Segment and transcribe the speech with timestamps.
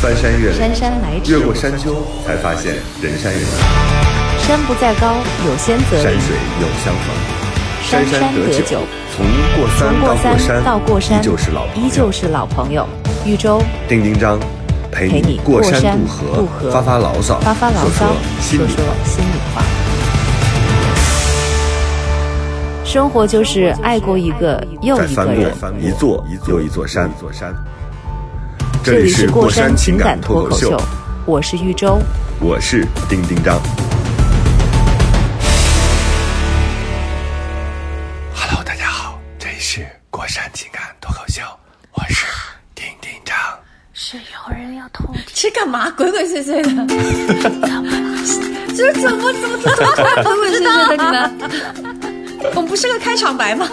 [0.00, 1.94] 翻山越岭，姗姗来迟越过山丘，
[2.26, 6.02] 才发现人山人海，山不在高，有仙则灵。
[6.02, 7.04] 山水有相逢。
[7.82, 8.80] 山山得得酒，
[9.14, 12.88] 从过山从过山山到过山，依旧是老朋友依旧是老朋友。
[13.26, 14.40] 豫州丁丁张，
[14.90, 19.62] 陪陪你过山渡渡河，发发牢骚，发发牢骚，说心里说说心里话。
[22.86, 25.54] 生活就是爱过一个又一个人。
[25.60, 27.54] 过一座又一座山，一座山。
[28.82, 30.74] 这这里里是过山情感脱口秀，
[31.26, 31.98] 我是玉州。
[32.40, 33.60] 我是丁丁张。
[38.34, 41.42] Hello，大家好，这里是过山情感脱口秀，
[41.92, 42.24] 我是
[42.74, 43.36] 丁丁张。
[43.92, 45.90] 是有人要偷听，这干嘛？
[45.90, 46.86] 鬼鬼祟祟的，
[48.74, 49.30] 这怎么？
[49.34, 49.58] 怎么？
[49.58, 49.76] 怎么？
[50.24, 50.96] 鬼鬼祟祟的？
[50.96, 53.68] 你们，我们不是个开场白吗？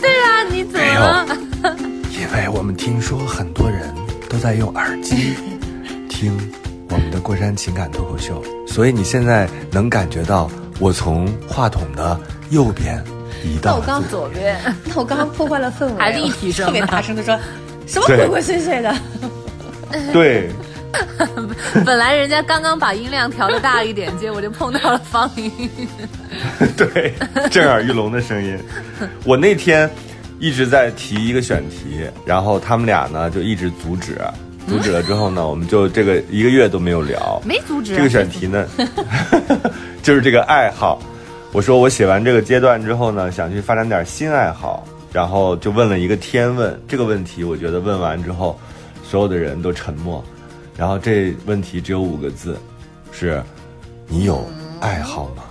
[0.00, 0.86] 对啊，你怎么？
[0.86, 1.26] 了？
[2.12, 3.95] 因为我们听说很多人都
[4.46, 5.34] 在用耳机
[6.08, 6.32] 听
[6.88, 12.16] 我们的过山情感脱口秀，所以你现在能感觉到我从话筒的
[12.50, 13.02] 右边
[13.42, 17.36] 移到那我刚了左边，那我刚刚破坏了氛围，还立体 声特别大声的说，
[17.88, 18.94] 什么鬼鬼祟祟的？
[20.12, 20.48] 对，
[21.84, 25.50] 本来人家刚刚把音量调的大一点，结果就碰到了方玲。
[26.76, 27.12] 对，
[27.50, 28.56] 震耳欲聋的声音。
[29.24, 29.90] 我那天
[30.38, 34.20] 一直在提一个选题，然后他们俩呢就一直阻止，
[34.68, 37.40] 阻止了之后呢，我们就这个一个月都没有聊。
[37.44, 38.66] 没阻止啊这个选题呢，
[40.02, 41.00] 就是这个爱好。
[41.52, 47.42] 我说我写完这个阶段之后呢，想去发展点新爱好，然后就问了一个天问这个问题。
[47.42, 48.58] 我觉得问完之后，
[49.02, 50.22] 所有的人都沉默。
[50.76, 52.58] 然后这问题只有五个字，
[53.10, 53.42] 是：
[54.06, 54.46] 你有
[54.80, 55.44] 爱好吗？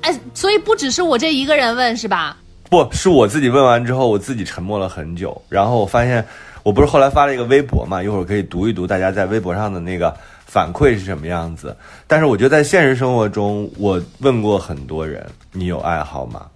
[0.00, 2.36] 哎，所以不只是我这一个人问是吧？
[2.68, 6.24] 不是我自己问完之后，我自己沉默了很久，然后我发现，
[6.62, 10.14] 我不是后来发了一个微博嘛，一会儿可以读一读大家在微博上的那个
[10.44, 11.76] 反馈是什么样子。
[12.06, 16.46] 但是我觉得在现实生活中，我问过很多人，你有爱好吗？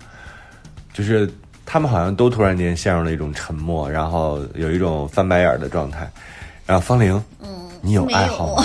[0.92, 1.30] 就是
[1.64, 6.10] 他们好像都突然间陷入了一种沉默，然后有一种翻白眼的状态。
[6.66, 7.48] 然后方玲，嗯，
[7.80, 8.64] 你有爱好 吗？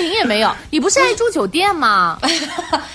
[0.00, 2.18] 也没有，你不是爱住酒店吗？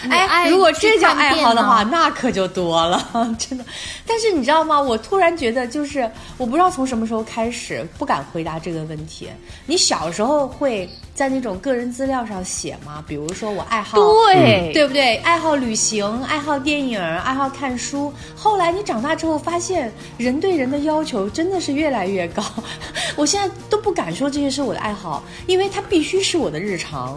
[0.04, 3.02] 你哎，爱如果这叫爱好的话，那可就多了，
[3.38, 3.64] 真的。
[4.06, 4.80] 但是你知道吗？
[4.80, 9.30] 我突然觉得，就是我不知道从什么时候开始不敢回答这个问题。
[9.66, 13.04] 你小时候会在那种个人资料上写吗？
[13.08, 15.18] 比如说我爱好，对对不对？
[15.18, 18.12] 爱好旅行，爱好电影，爱好看书。
[18.36, 22.44] 后来你长大之后发现，人对人的要求真的是越来越高。
[23.16, 27.16] 我现在都不敢说这些是我的爱好，因为它必须是我的日常。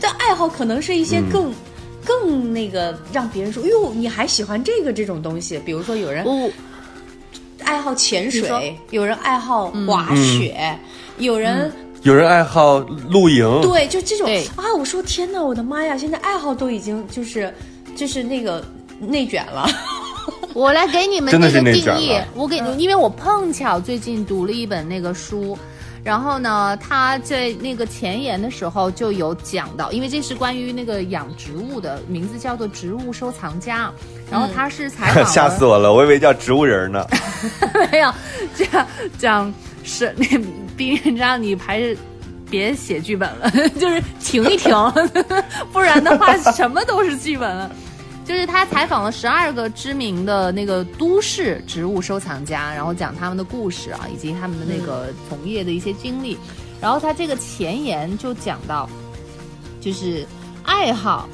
[0.00, 1.52] 但爱好可能是一些更、
[2.04, 5.58] 更那个让别人说，哟，你还喜欢这个这种东西？
[5.58, 6.24] 比如说有人
[7.64, 10.78] 爱好潜水，有人爱好滑雪，
[11.18, 11.72] 有人。
[12.02, 14.74] 有人爱好露营，对，就这种啊！
[14.76, 15.96] 我说天哪，我的妈呀！
[15.96, 17.54] 现在爱好都已经就是
[17.94, 18.64] 就是那个
[18.98, 19.68] 内卷了。
[20.52, 22.18] 我来给你们那个定义。
[22.34, 25.56] 我给，因为我碰巧最近读了一本那个书，
[26.02, 33.86] 然后呢，他在那个前言的时候就有讲到，因为这是关于那个养植物的，名字叫做《植物收藏家》，
[34.28, 37.06] 然后他是采访了 吓死我了，我以为叫植物人呢。
[37.92, 38.12] 没有
[38.56, 38.86] 这样
[39.18, 40.26] 讲是那
[40.76, 41.96] 冰云章，你还是
[42.50, 44.74] 别写剧本了， 就是停一停，
[45.72, 47.70] 不然的话 什么都是剧本了。
[48.24, 56.38] 就是他采访了十二个知名的那个都市植物收藏家，然后讲他们的故事啊，以及他们的那个从业的一些经历。
[56.80, 58.88] 然后他这个前言就讲到，
[59.80, 60.24] 就是
[60.62, 61.28] 爱好，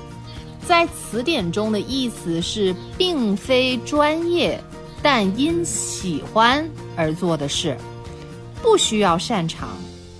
[0.66, 4.58] 在词典中的意思是并非专业，
[5.02, 6.66] 但因喜欢
[6.96, 7.76] 而做的事，
[8.62, 9.68] 不需要擅长，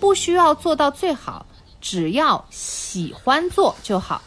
[0.00, 1.44] 不需要做到最好，
[1.81, 4.21] 只要喜欢做就好。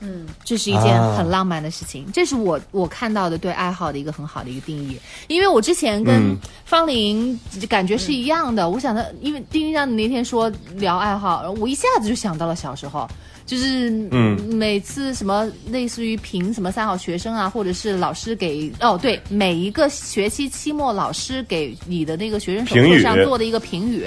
[0.00, 4.98] 嗯，这是一件啊很浪漫的事情，这是我我看到的对爱好的一个很好的一个定义。
[5.28, 13.08] 因为我之前跟嗯方玲感觉是一样的，我想的，因为丁丁让你那天说聊爱好，我一下子就想到了小时候。
[13.44, 14.38] 就是嗯。
[14.52, 24.06] 每次什么类似于评什么三好学生啊，或者是老师给哦对，每一个学期期末老师给你的那个学生手册上做的一个评语，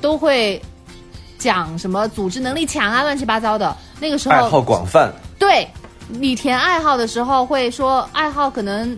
[0.00, 0.60] 都会
[1.38, 3.76] 讲什么组织能力强啊，乱七八糟的。
[4.00, 5.66] 那个时候爱好广泛，对
[6.08, 8.96] 你填爱好的时候会说爱好可能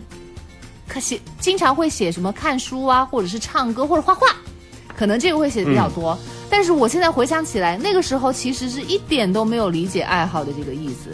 [0.87, 4.27] 可写经常会写什么看书啊，或者是唱歌或者画画，
[4.97, 6.19] 可能这个会写的比较多。
[6.49, 11.11] 但是我现在回想起来，那个时候其实是一点都没有理解爱好的这个意思，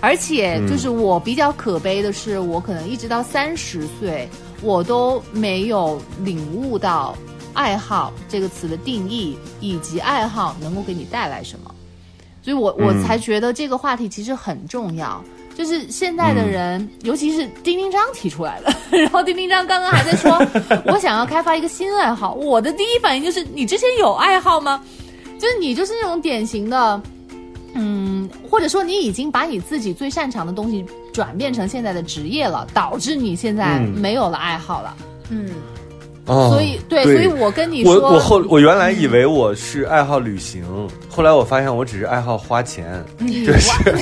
[0.00, 4.28] 而且就是我比较可悲的是，我可能一直到三十岁，
[4.62, 7.16] 我都没有领悟到
[7.54, 11.74] 爱好这个词的定义，以及爱好能够给你带来什么。
[12.40, 15.22] 所以我我嗯才觉得这个话题其实很重要。
[15.58, 20.30] 就是现在的人，尤其是丁丁章提出来的， 然后丁丁章刚刚还在说，
[20.86, 22.32] 我想要开发一个新爱好。
[22.34, 24.80] 我的第一反应就是，你之前有爱好吗？
[25.36, 27.02] 就是你就是那种典型的，
[27.74, 34.96] 嗯，或者说你已经把你自己最擅长的东西转变成现在的职业了，导致你现在嗯没有了爱好了。
[35.30, 35.50] 嗯，
[36.26, 40.64] 哦所以对，所以我跟你说，我后我原来以为我是爱好旅行，
[41.08, 43.92] 后来我发现我只是爱好花钱， 就是花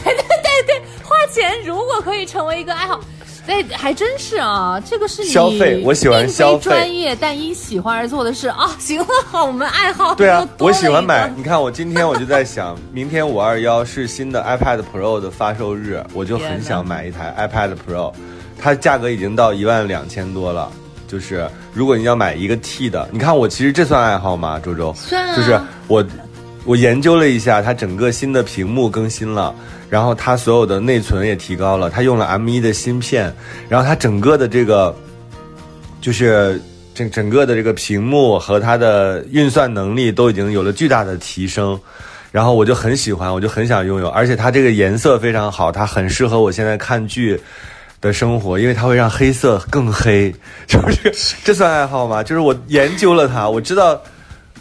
[1.36, 2.98] 钱如果可以成为一个爱好。
[3.46, 8.74] 哎，还真是啊，这个是你消费我喜欢消费专业但因喜欢而做的事啊。
[8.80, 11.32] 行了，好我们爱好对啊我喜欢买。
[11.36, 18.12] 你看，我今天我就在想，明天五二幺是新的 iPad Pro 的发售日，我就很想买一台 iPad Pro，
[18.60, 20.68] 它价格已经到一万两千多了。
[21.06, 24.58] 就是如果你要买一个 T 的，你看我其实这算爱好吗？
[24.58, 26.04] 周周，算啊就是我
[26.64, 29.54] 我研究了一下，它整个新的屏幕更新了，
[29.88, 33.32] 然后它所有的内存也提高了，它用了 M 1的芯片，
[33.68, 34.94] 然后它整个的这个
[36.00, 36.60] 就是
[36.94, 41.78] 整整个的这个屏幕和它的运算能力都已经有了巨大的提升。
[42.32, 47.40] 然后我就很喜欢，我就很想拥有，而且它这个颜色非常好，它很适合我现在看剧
[47.98, 50.34] 的生活，因为它会让黑色更黑，
[50.66, 52.22] 就是这算爱好吗？
[52.22, 53.98] 就是我研究了它，我知道，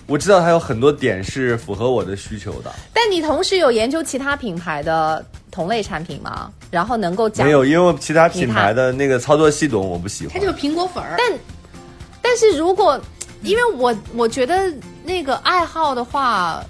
[0.07, 2.71] 我知道它有很多点是符合我的需求的。
[2.93, 6.51] 但你同时有研究其他品牌的同类产品吗？
[6.69, 10.47] 然后能够讲没有，因为其他品牌的那个操作系统我不喜欢它就。
[10.47, 11.15] 是苹果粉儿。
[11.17, 11.39] 但
[12.21, 12.99] 但是如果，
[13.41, 14.73] 因为我我觉得
[15.03, 16.63] 那个爱好的话，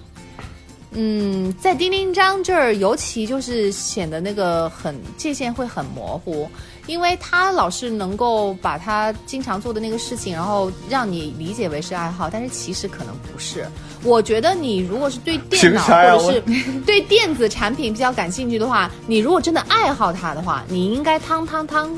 [0.92, 6.50] 嗯，在丁丁章这儿尤其就是显得那个很界限会很模糊，
[6.88, 13.66] 因为他老是能够把他经常做的那个事情，然后让你理解为是爱好，但是其实可能不是。
[14.04, 15.94] 我觉得你如果是对电脑或
[16.32, 16.42] 者是
[16.86, 21.90] 对电子产品比较感兴趣的话，你如果真的爱好它的话，你应该汤汤汤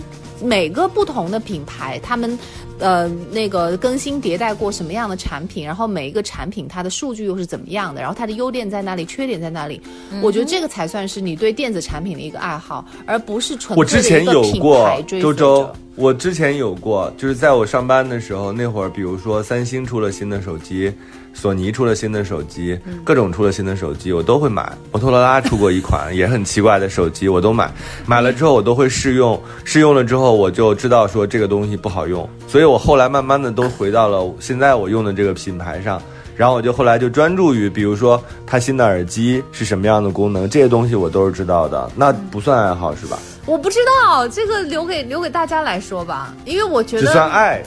[0.42, 2.38] 每个不同的品牌，他们
[2.80, 9.82] 呃那个更新迭代过什么样的产品，然后每一个产品它的数据又是怎么样的，然后它的优点在哪里，缺点在哪里，
[10.22, 20.94] 我觉得这个才算是你对电子产品的一个爱好，而不是纯我粹之前有的一个品过牌追随周周者。，我之前有过，就是在我上班的时候，那会儿，比如说三星出了新的手机，
[21.34, 24.72] 索尼出了新的手机，嗯各种出了新的手机，我都会买。
[24.92, 27.74] 摩托罗拉出过一款 也很奇怪的手机，我都买。
[28.06, 36.00] 买了之后我都会试用，试用了之后我就知道说这个东西不好用，所以我后来慢慢的都回到了现在我用的这个品牌上。
[36.36, 43.18] 然后我就后来就专注于，比如说它新的耳机是什么样的功能，这些东西我都是知道的，那不算爱好是吧？
[43.48, 47.64] 我不知道这个留给留给大家来说吧，因为我觉只算得爱。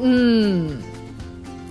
[0.00, 0.76] 嗯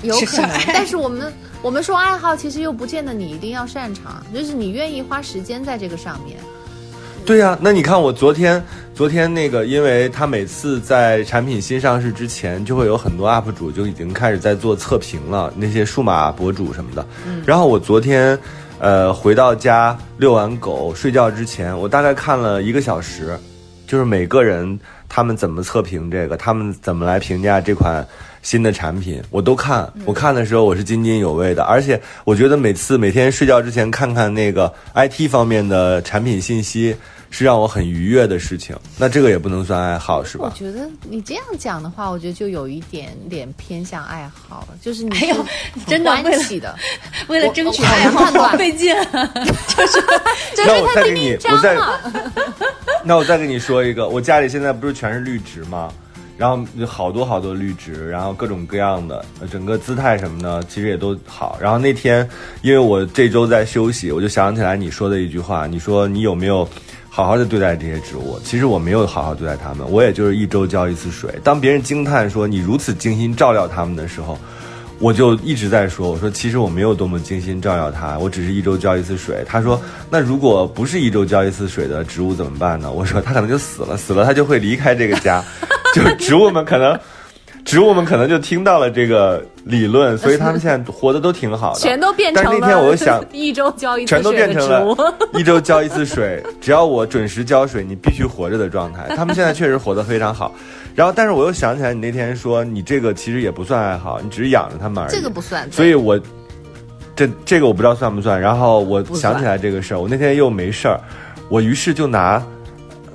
[0.02, 1.32] 有可能，但是我们
[1.62, 6.38] 我们说爱好，其实又不见得你一定要擅长，就是你愿意花时间在这个上面。
[7.26, 8.64] 对呀、那你看我昨天，
[8.96, 17.06] 昨天那个，因为他每次在产品新上市之前，就会有很多 UP 主就已经开始在做测评了，那些数码博主什么的。
[17.46, 18.40] 然后我昨天，
[18.80, 23.38] 呃，回到家遛完狗睡觉之前，我大概看了一个小时，
[23.88, 24.80] 就是每个人
[25.10, 28.06] 他们怎么测评这个，他们怎么来评价这款
[28.44, 29.92] 新的产品，我都看。
[30.06, 36.96] 我看的时候我是津津有味的，而且我觉得每次每天睡觉之前看看那个 IT 方面的产品信息，
[37.30, 38.76] 是让我很愉悦的事情。
[38.98, 40.52] 那这个也不能算爱好，是吧？
[40.52, 45.16] 我觉得你这样讲的话，我觉得就有一点点偏向爱好了，就是你
[45.86, 46.76] 真的关系的，
[47.28, 48.96] 为了争取我爱好，我判断好费劲。
[49.04, 49.14] 这
[49.78, 51.78] 那是他丁我再给你丁，我再。
[53.04, 55.92] 那我再跟你说一个，我家里现在不是全是绿植吗？
[56.38, 61.58] 然后有好多好多绿植，然后各种各样的，呃整个姿态什么的，其实也都好。
[61.60, 62.30] 然后那天，
[62.62, 66.68] 因为我这周在休息，我就想起来你说的一句话，你说你有没有
[67.18, 68.40] 好好的对待这些植物？
[68.44, 71.34] 其实我没有好好对待它们，我也就是一周浇一次水。
[71.44, 74.38] 当别人惊叹说你如此精心照料它们的时候，
[75.00, 79.44] 我就一直在说，我说其实我没有多么精心照料它，我只是一周浇一次水。
[79.48, 79.82] 他说，
[80.12, 82.92] 那如果不是一周浇一次水的植物怎么办呢？
[82.92, 85.44] 我说它可能就死了，死了它就会离开这个家，
[85.96, 86.96] 就植物们可能。
[87.68, 91.80] 植物们可能就听到了这个理论，所以他们现在活得都挺好的。
[91.82, 92.50] 全都变成了。
[92.50, 95.14] 但那天我又想， 一周浇一次全都变成了。
[95.34, 99.06] 一周浇一次水，只要我准时浇水，你必须活着的状态。
[99.18, 100.56] 他们现在确实活得非常好。
[100.96, 105.12] 然后，但是我又想起来，你那天说你这个其实也不算爱好，你只是养着它们而已。
[105.12, 106.18] 这个不算，所以我
[107.18, 108.40] 这这个我不知道算不算。
[108.40, 110.98] 然后我想起来这个事儿，我那天又没事儿，
[111.50, 112.42] 我于是就拿。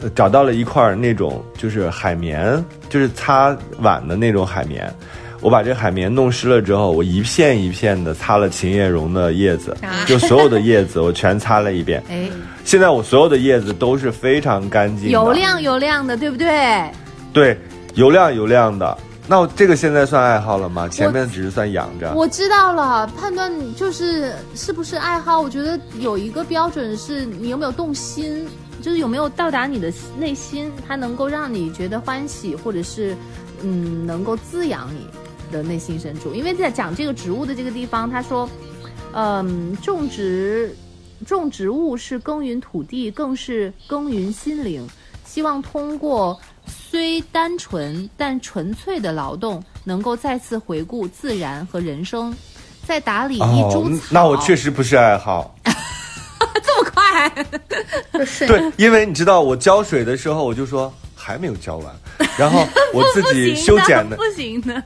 [0.02, 4.92] 呃找到了一块那种就是海绵，就是擦碗的那种海绵，
[5.40, 12.02] 我把这海绵弄湿了之后，我一片一片的擦了琴叶榕的叶子啊，就所有的叶子我全擦了一遍。
[12.10, 12.28] 哎，
[12.64, 16.90] 现在我所有的叶子都是非常干净的，油亮油亮的，对不对？
[17.32, 17.56] 对，
[17.94, 18.98] 油亮油亮的。
[19.28, 20.88] 那我这个现在算爱好了吗？
[20.88, 22.12] 前面只是算养着。
[22.12, 28.46] 我知道了，判断就是是不是爱好，我觉得有一个标准是你有没有动心，
[28.82, 33.16] 就是有没有到达你的内心，它能够让你觉得欢喜，或者是
[33.62, 35.06] 嗯能够滋养你
[35.50, 36.34] 的内心深处。
[36.34, 38.48] 因为在讲这个植物的这个地方，他说，
[39.14, 40.76] 嗯，种植
[41.24, 44.86] 种植物是耕耘土地，更是耕耘心灵。
[45.24, 52.34] 希望通过虽单纯但纯粹的劳动，能够再次回顾自然和人生，
[52.84, 54.04] 在打理一株草。
[54.04, 55.54] 哦那我确实不是爱好。
[56.84, 57.30] 快，
[58.46, 61.94] 对，因为你知道，我浇水的时候，我就说还没有浇完，
[62.36, 64.82] 然后我自己 修剪的不行的。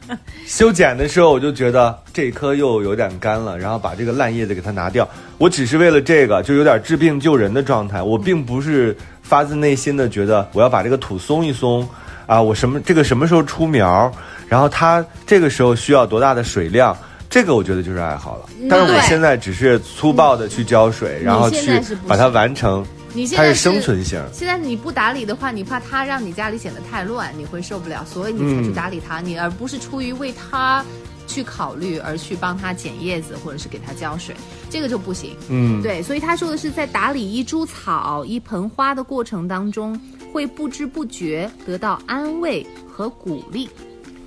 [0.47, 5.09] 修剪的时候，我就觉得这棵又有点干了，然后把这个烂叶子给它拿掉。
[5.39, 8.03] 我只是为了这个，就有点治病救人的状态。
[8.03, 11.89] 我并不是发自内心的觉得我要把这个土松一松
[12.27, 14.11] 啊，我什么这个什么时候出苗，
[14.49, 16.97] 然后它这个时候需要多大的水量。
[17.37, 21.79] 这个我觉得就是爱好了，但是我现在只是粗暴的去浇水，然后去
[22.09, 24.19] 把它完成，你现在它是生存型。
[24.33, 30.83] 现在你不打理的话，你怕它让你家里显得太乱，你会受不了，所以你才去嗯打理它，你而不是出于为它
[31.27, 34.35] 去考虑而去帮它剪叶子或者是给它浇水，
[34.71, 35.37] 这个就不行。
[35.51, 40.01] 嗯，对，所以他说的是在打理一株草、一盆花的过程当中，
[40.33, 43.69] 会不知不觉得到安慰和鼓励。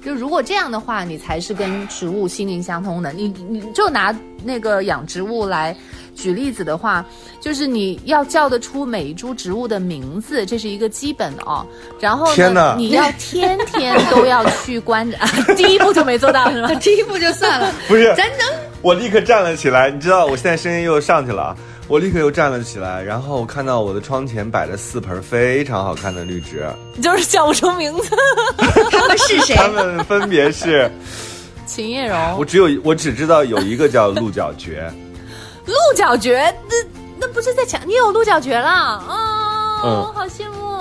[0.03, 3.11] 就如果这样的话，你才是跟植物心灵相通的。
[3.11, 5.75] 你你就拿那个养植物来
[6.15, 7.05] 举例子的话，
[7.41, 11.65] 就是你要叫得出每一株植物的名字，这是一个基本的哦。
[11.99, 15.25] 然后天哪，呢你要天天都要去观察，
[15.55, 16.73] 第一步就没做到是吧？
[16.79, 18.47] 第一步就算了，不是，咱能
[18.81, 21.55] 我立刻站了起来，你知道我现在声音又上去了啊！
[21.89, 26.65] 我立刻又站了起来，然后我看到我的窗前摆了四盆非常好看的绿植，
[26.95, 28.15] 你就是叫不出名字。
[28.91, 29.55] 他们是谁？
[29.55, 30.89] 他们分别是，
[31.65, 34.87] 秦叶榕我、只有我只知道有一个叫鹿角蕨，
[35.65, 36.37] 鹿角蕨，
[36.69, 36.75] 那
[37.21, 39.81] 那不是在抢你有鹿角蕨了啊？
[39.83, 40.79] 嗯好羡慕。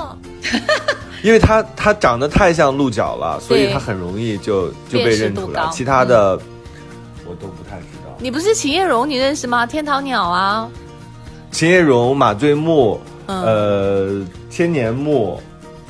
[1.22, 5.66] 因为它它长得太像鹿角了，所以对它很容易就就被认出来。
[5.72, 6.38] 其他的、
[7.24, 8.14] 我都不太知道。
[8.18, 9.66] 你不是秦叶榕，你认识吗？
[9.66, 10.68] 天堂鸟啊，
[11.50, 15.40] 琴叶榕、马醉木、嗯呃千年木、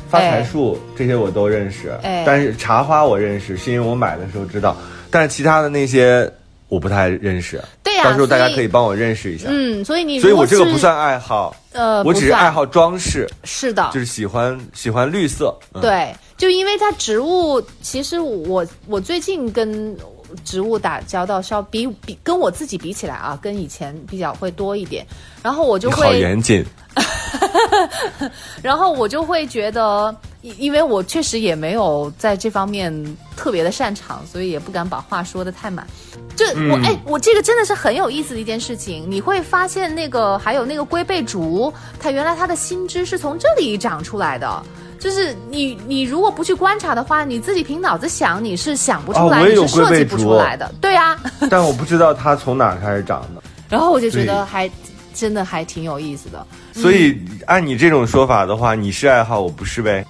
[0.09, 4.77] 发财树、这些我都认识，哎但是茶花我认识，是因为我买的时候知道，
[5.11, 6.31] 但是其他的那些
[6.69, 7.63] 我不太认识。
[7.83, 9.49] 对呀到时候大家可以帮我认识一下。
[9.51, 15.57] 嗯，所以你所以我这个不算爱好，呃，我只是爱好装饰，是的，就是喜欢喜欢绿色。
[15.75, 19.97] 嗯、，对，就因为它植物，其实我我最近跟
[20.45, 25.07] 植物打交道稍比比跟我自己比起来啊，跟以前比较会多一点，
[25.43, 26.65] 然后我就会严谨。
[28.63, 32.93] 然后我就会觉得，因因为我确实也没有在这方面
[33.37, 35.87] 特别的擅长，所以也不敢把话说的太满。
[36.35, 39.05] 就我嗯哎，我这个真的是很有意思的一件事情。
[39.09, 44.63] 你会发现，那个还有那个龟背竹，它原来它的新枝是从这里长出来的。
[44.99, 50.73] 就是你你如果不去观察的话，你自己凭脑子想，你是想不出来，你是设计不出来的。
[50.81, 51.19] 对啊，
[51.51, 54.71] 但我不知道它从哪儿开始长的，然后我就觉得还
[55.15, 56.47] 真的还挺有意思的。
[56.73, 60.05] 所以按你这种说法的话，你是爱好，我不是呗？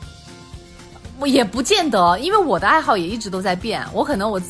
[1.21, 3.85] 我也不见得，因为我的爱好也一直都在变。
[3.93, 4.41] 我可能我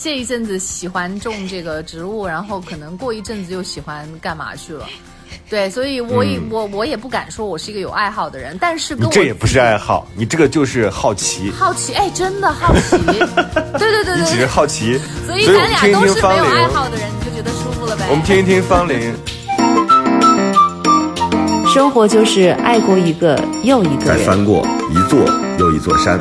[0.00, 4.86] 这一阵子喜欢种这个植物，然后可能过一阵子又喜欢干嘛去了。
[5.50, 12.96] 对，所以我也、嗯我我也不敢说我是一个有爱好的人，但是跟我这也不是爱好，你这个就是好奇， 好奇，哎，真的好奇。
[13.78, 15.00] 对对对你只是对对，好奇。
[15.26, 18.04] 所以咱俩都是没有爱，好的人，你就觉得舒服了呗。
[18.10, 19.14] 我们听一听方玲
[21.72, 24.18] 生活就是爱过一个又一个人。
[24.18, 25.20] 再翻过一座
[25.58, 26.18] 又一座山。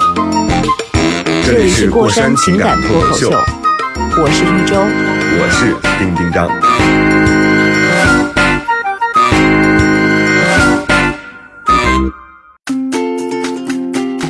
[1.43, 3.29] 这里是过山情感脱口秀，
[4.17, 4.77] 我是一周。
[5.33, 7.10] 我是丁丁张。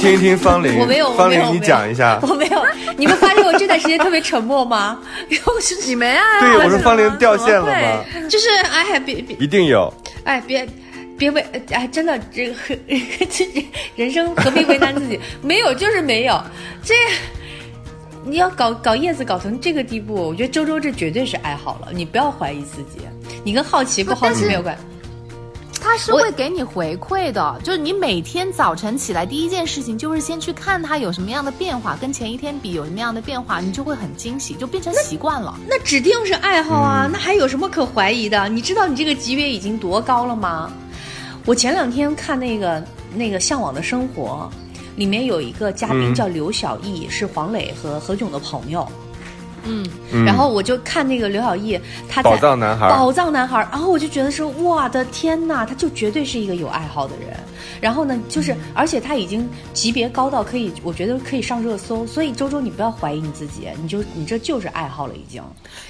[0.02, 2.20] 听一听方玲，我没有我方玲，你讲一下。
[2.28, 2.66] 我没有，
[2.98, 5.00] 你们发现我这段时间特别沉默吗？
[5.46, 6.24] 我是你没啊？
[6.40, 8.04] 对，我说方玲掉线了吗？
[8.28, 9.94] 就是哎别别一定有。
[10.24, 10.68] 哎别
[11.18, 12.56] 别为哎真的这个
[13.30, 13.48] 这
[13.96, 15.20] 人生何必为难自己？
[15.42, 16.42] 没有就是没有，
[16.84, 16.96] 这
[18.26, 23.02] 你要搞搞叶子搞成这个地步，我觉得周周这绝对是爱好了，你不要怀疑自己，
[23.44, 24.76] 你跟好奇不好奇没有关。
[25.82, 35.60] 它是会给你回馈的，就是你每天早晨起来第一件事情就是先去看它有什么样的变化，跟前一天比有什么样的变化，你就会很惊喜，就变成习惯了。
[35.68, 38.48] 那指定是爱好啊，嗯那还有什么可怀疑的？
[38.48, 40.72] 你知道你这个级别已经多高了吗？
[41.46, 42.84] 我前两天看那个
[43.16, 44.48] 那个《向往的生活》，
[45.00, 48.88] 里面有一个嘉宾嗯叫刘晓毅，是黄磊和何炅的朋友。
[49.64, 57.38] 嗯，嗯然后我就看那个刘晓毅，他在宝藏男孩宝藏男孩，然后我就觉得说，我的天呐，他就绝对是一个有爱好的人。
[57.80, 62.06] 然后呢，就是而且他已经级别高到可以，我觉得可以上热搜。
[62.06, 65.42] 所以周周，你不要怀疑你自己，你就你这就是爱好了已经。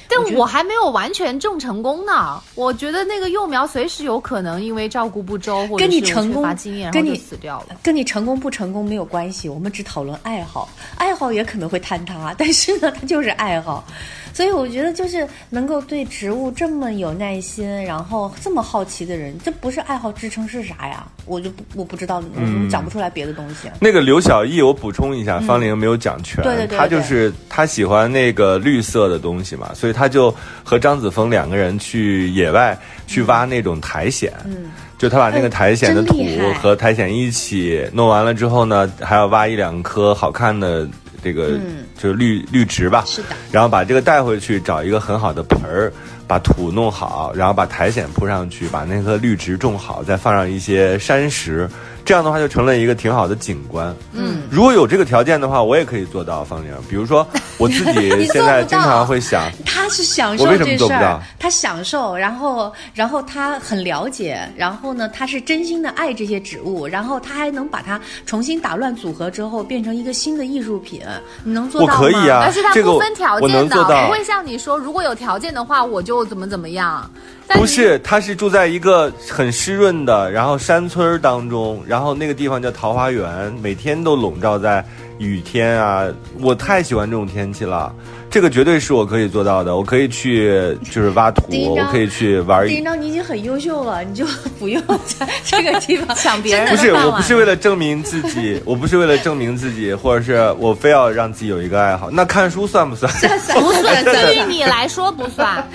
[0.07, 2.41] 但我我还没有完全种成功呢。
[2.55, 7.77] 我觉得那个幼苗随时有可能因为照顾不周或者跟你是缺成功乏经验，然跟你后死掉了。
[7.81, 13.85] 跟你成功不成功没有关系，我们只讨论爱好，爱好也可能会坍塌，但是呢，它就是爱好，
[14.33, 21.05] 所以我觉得就是能够对植物这么有耐心，然后这么好奇的人，这不是爱好支撑是啥呀？
[21.25, 22.69] 我就不我不知道，我嗯。
[22.69, 23.69] 讲不出来别的东西。
[23.79, 26.45] 那个刘晓艺，我补充一下，方玲没有讲全，嗯。
[26.45, 30.33] 对对对他就是他喜欢那个绿色的东西嘛，所以他就
[30.63, 36.15] 和张子枫两个人去野外去挖那种苔藓，嗯，就他把那个苔藓的土
[36.61, 40.87] 和苔藓一起弄完了之后呢，还要挖一两颗好看的
[41.23, 41.85] 这个嗯。
[41.97, 45.93] 就是绿绿植吧，是的，然后把这个带回去，找一个很好的盆儿，
[46.27, 51.69] 把土弄好，然后把苔藓铺上去，把那棵绿植种好，再放上一些山石，
[52.03, 53.95] 这样的话就成了一个挺好的景观。
[54.13, 56.71] 嗯，如果有这个条件的话，我也可以做到方玲。
[56.89, 57.25] 比如说
[57.57, 71.01] 我自己现在经常会想，他是享受这事儿他享受，然后然后他很了解，然后呢，他是真心的爱这些植物，然后他还能把它重新打乱组合之后变成一个新的艺术品，
[71.43, 71.99] 你能做到吗？
[71.99, 77.09] 可以啊而且他不分条件的，能做到不会像你说，如果有条件的话，我就怎么怎么样。
[77.55, 84.83] 不是，他是住在一个很湿润的，然后山村儿当中，然后那个地方叫桃花源，每天都笼罩在
[85.19, 86.05] 雨天啊。
[86.39, 87.93] 我太喜欢这种天气了，
[88.29, 89.75] 这个绝对是我可以做到的。
[89.75, 92.75] 我可以去就是挖土，我可以去玩一。
[92.75, 94.25] 丁章，你已经很优秀了，你就
[94.57, 102.09] 不用在这个地方抢别人不是，我不是为了证明自己，我不是为了证明自己，或者是我非要让自己有一个爱好。
[102.09, 103.11] 那看书算不算？
[103.53, 105.67] 不算，算对于你来说不算。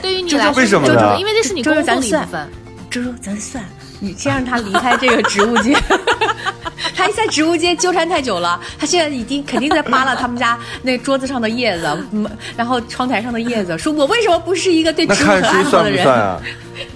[0.00, 2.50] 对于你来说，为什么呢就是因为这是你周周工作的咱算一部分。
[2.90, 3.64] 周周，咱算，
[4.00, 5.76] 你先让他离开这个植物界。
[6.94, 16.02] 他在植物界纠缠太久了，他现在已经肯定在扒拉他们家那桌子上的叶子，嗯，然后窗台上的叶子，说我为什么不是一个对植物很爱好的人？
[16.02, 16.40] 算不算啊？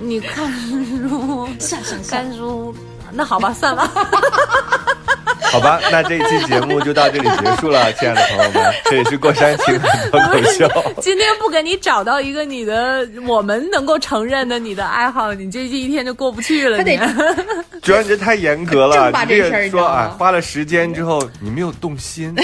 [0.01, 2.75] 你看书， 算算算，看书，
[3.13, 3.91] 那好吧，算了。
[5.53, 10.69] 好吧，那这一期节目就到这里结束了，亲爱的朋友们，这里是过山情感脱口秀。
[11.01, 16.79] 今天不给你找到一个你的我们能够承认的你的爱好，你这这一天就过不去了。
[16.79, 17.01] 他得你
[17.83, 22.35] 主要你这太严格了，这这事说啊，花了时间之后你没有动心，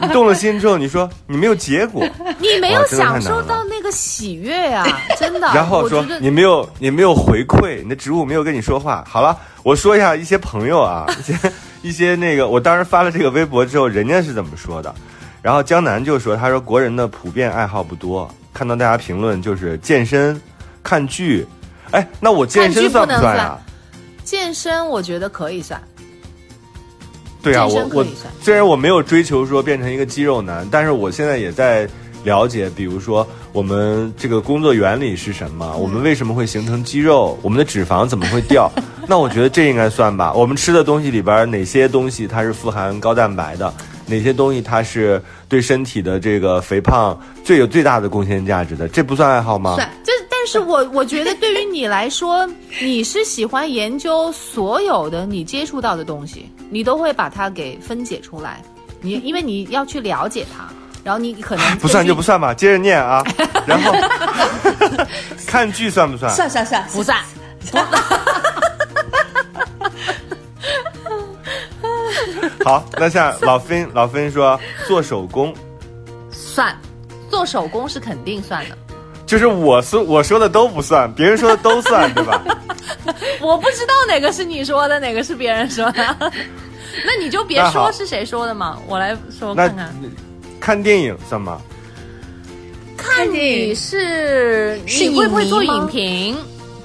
[0.00, 2.06] 你动了心之后你说你没有结果，
[2.38, 4.86] 你没有享受到那个喜悦啊，
[5.18, 5.50] 真的。
[5.54, 9.04] 然后说你没有你没有回馈，你的植物没有跟你说话。
[9.08, 11.36] 好了，我说一下一些朋友啊，一些
[11.84, 14.92] 一些那个，我当时发了这个微博之后，人家是怎么说的？
[15.42, 20.40] 然后江南就说，他说国人的普遍爱好不多，看到大家评论就是健身、
[20.82, 21.46] 看剧。
[21.90, 23.58] 哎，那我健身算不能算算呀？
[24.24, 25.78] 健身，我觉得可以算。
[27.42, 28.06] 对啊，我我
[28.40, 31.86] 虽然我没有追求说变成一个肌肉男，但是我现在也在
[32.24, 38.68] 了解，比如说我们这个工作原理是什么，我们为什么会形成肌肉，我们的脂肪怎么会掉？
[39.06, 40.32] 那我觉得这应该算吧。
[40.34, 43.72] 我们吃的东西里边哪些东西它是富含高蛋白的，
[44.06, 49.76] 哪些东西它是对身体的这个肥胖最有最大的贡献价值的，这不算爱好吗？
[49.76, 52.44] 算就是，但是我我觉得对于你来说，
[52.82, 58.60] 你是喜欢研究所有的你接触到的东西，你都会把它给分解出来。
[59.00, 60.72] 你因为你要去了解它，
[61.04, 63.22] 然后你可能不算就不算吧，接着念啊。
[63.66, 63.92] 然后
[65.46, 66.32] 看剧算不算？
[66.32, 67.18] 算算算，不算。
[72.64, 75.54] 好，那像老芬老芬说做手工。
[76.30, 76.74] 算，
[77.30, 78.78] 做手工是肯定算的。
[79.26, 82.42] 就是我说我说的都不算，别人说的都算，对吧？
[83.40, 86.32] 我不知道哪个是你说的，哪个是别人说的。
[87.04, 89.94] 那你就别说是谁说的嘛，我来说那看看。
[90.64, 91.60] 看电影算吗？
[92.96, 96.34] 看你是是你会不会做影评？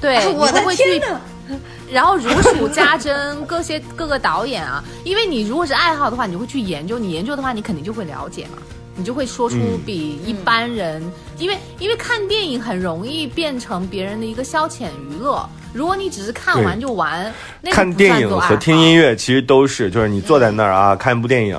[0.01, 0.99] 对，啊我会去？
[0.99, 1.21] 天哪！
[1.89, 8.61] 然后如数家珍各些各个导演啊， 因为你如果是爱好的话，你就会去研究，你研究的话，你肯定就会了解嘛，
[8.97, 11.01] 你就会说出嗯比一般人，
[11.37, 21.57] 因为因为看电影很容易变成别人的一个消遣娱乐，如果你只是看完就完，那个看电影和听音乐其实都是，就是你坐在那儿啊，看一部电影。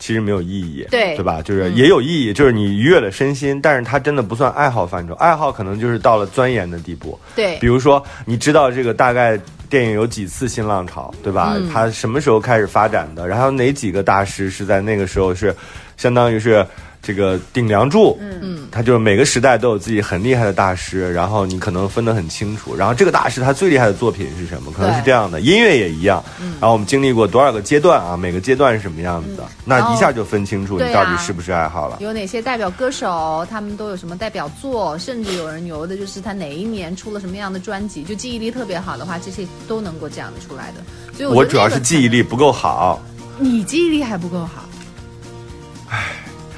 [0.00, 1.40] 其实没有意义，对对吧？
[1.40, 5.14] 就是也有意义，就是你愉悦了身心，但是它真的不算爱好范畴。
[5.14, 11.52] 爱好可能就是到了钻研的地步，对比如说你知道这个大概电影有几次新浪潮，对吧？
[11.56, 13.28] 嗯它什么时候开始发展的？
[13.28, 15.54] 然后哪几个大师是在那个时候是，
[15.96, 16.66] 相当于是
[17.02, 22.76] 这个顶梁柱，嗯，他就是每个时代都有自己很厉害的大师，然后你可能分得很清楚。
[22.76, 24.70] 然后这个大师他最厉害的作品是什么？
[24.70, 26.22] 可能是这样的，音乐也一样。
[26.60, 28.16] 然后我们经历过多少个阶段啊？
[28.16, 29.44] 每个阶段是什么样子的？
[29.64, 31.96] 那一下就分清楚你到底是不是爱好了。
[32.00, 40.82] 有哪些代表歌手，他们都有什么代表作，甚至有人牛的就是他哪一年出了什么样的专辑，就记忆力特别好的话，这些都能够讲得出来的。
[41.16, 43.02] 所以我主要是记忆力不够好，
[43.38, 44.68] 你记忆力还不够好，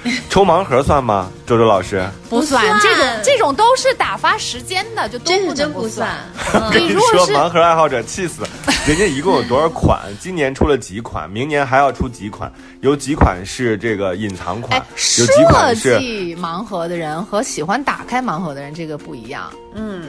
[0.29, 1.31] 抽盲盒算吗？
[1.47, 6.17] 周周老师，不算算这种这种都是打发时间的，就都真是不不算。
[6.75, 8.43] 你如果说是盲盒爱好者气死，
[8.87, 10.01] 人家一共有多少款？
[10.21, 11.31] 今年出了几款？
[11.31, 12.53] 明年还要出几款？
[12.81, 19.53] 有几款是这个隐藏款哎，，有设几款是计盲盒的人和喜欢打开盲盒的人这个不一样。
[19.75, 20.05] 嗯，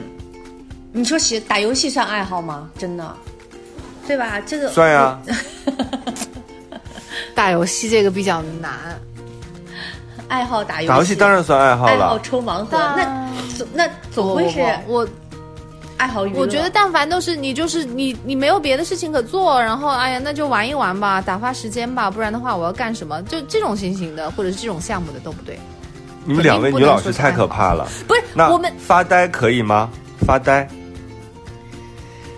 [0.92, 2.70] 你说喜打游戏算爱好吗？
[2.80, 3.16] 真的，
[4.08, 4.40] 对吧？
[4.40, 5.20] 这个算呀。
[7.36, 8.72] 打游戏这个比较难，
[10.28, 12.20] 爱好打游戏，打游戏当然算爱好了爱好。
[12.20, 15.08] 抽盲盒，那总那总会是我我
[15.98, 16.40] 爱好娱乐。
[16.40, 23.22] 我觉得，但凡都是你，就是你，你没有别的事情可做，然后哎呀，那就玩一玩吧，打发时间吧，不然的话，我要干什么？
[23.24, 25.60] 就这种情形的，或者是这种项目的都不对。
[26.26, 27.88] 你们两位女老师太可怕了。
[28.08, 29.90] 不是那我们发呆可以吗？
[30.26, 30.66] 发呆，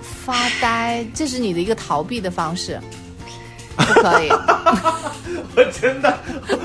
[0.02, 2.80] 发呆，这是你的一个逃避的方式，
[3.77, 4.29] 不可以。
[5.55, 6.17] 我真的，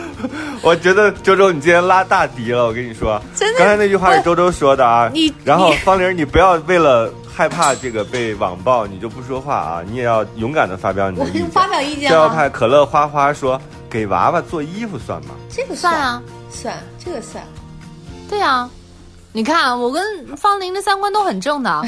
[0.63, 2.67] 我觉得周周你今天拉大敌了。
[2.67, 5.09] 我跟你说，真的刚才那句话是周周说的啊。
[5.13, 9.83] 你然后方玲，你不要为了害怕这个被网暴，你就不说话啊！
[9.87, 11.51] 你也要勇敢的发表你的我意见。
[11.51, 12.35] 发表意见逍遥吗？
[12.35, 17.43] 派可乐花花说：“给娃娃做衣服算吗这个算啊，算这个算。
[18.29, 18.69] 对啊。
[19.33, 21.81] 你看，我跟方玲的三观都很正的。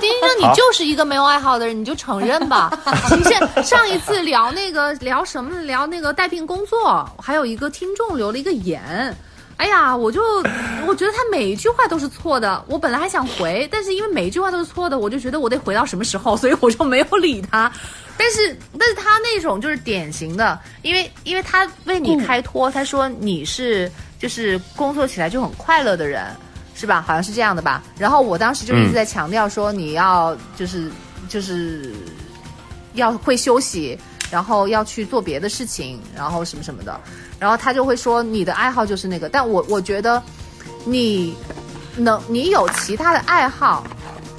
[0.00, 2.70] 丁丁生，你就是一个没有爱好的人，你就承认吧。
[3.16, 5.58] 你现上一次聊那个聊什么？
[5.62, 9.16] 聊那个带病工作，还有一个听众留了一个言。
[9.56, 10.22] 哎呀，我就
[10.86, 12.62] 我觉得他每一句话都是错的。
[12.68, 17.72] 我本来还想回，但是因为每一句话都是错的，我就觉得我得回到什么时候，所以我就没有理他。
[18.18, 26.26] 但是，但是他那种就是典型的，因为因为他为你开脱，他说你是就是工作起来就很快乐的人。
[26.80, 27.04] 是吧？
[27.06, 27.82] 好像是这样的吧。
[27.98, 30.90] 然后我当时就一直在强调说，你要就是、
[31.28, 31.92] 就是
[32.94, 33.98] 要会休息，
[34.30, 36.98] 然后要去做别的事情，然后什么什么的。
[37.38, 39.28] 然后他就会说，你的爱好就是那个。
[39.28, 40.22] 但我我觉得
[40.86, 41.36] 你
[41.96, 43.84] 能你有其他的爱好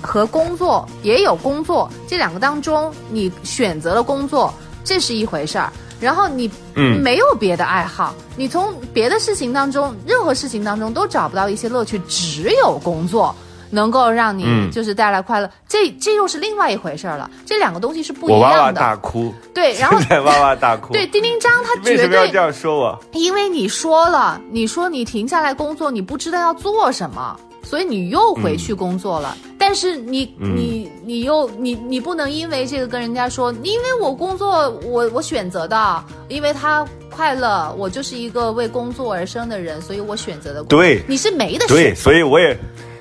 [0.01, 4.51] 和工作，也有工作，这两个当中你选择了工作，
[4.83, 5.71] 这是一回事儿。
[6.01, 13.33] 然后你嗯没有别的爱好，你从别的事情当中，任何事情当中都找不到一些乐趣，只有工作
[13.69, 17.29] 能够让你嗯就是带来快乐，这这又是另外一回事儿了。
[17.45, 18.81] 这两个东西是？”不一我哇哇样的。
[18.81, 20.91] 大哭，对，然后在哇哇大哭。
[20.93, 22.99] 对丁丁张他绝对什么要这样说我？
[23.13, 29.37] 因为你说了，你说你停下来工作，你不知道要做什么，所以你又回去工作了。
[29.57, 40.79] 但是你嗯你你又你你不能因为这个跟人家说，因为我工作我我选择的，因为他快乐，我就是一个为工作而生的人，所以我选择的工作。
[40.79, 41.95] 对你是没得对，选。
[41.95, 42.57] 所以我也，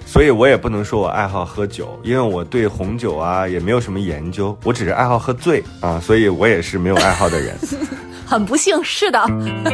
[0.06, 7.56] 所以我也不能说我爱好喝酒，因为我对红酒啊也没有什么研究，我只是爱好喝醉啊，所以我也是没有爱好的人。
[8.30, 9.20] 很不幸，是的。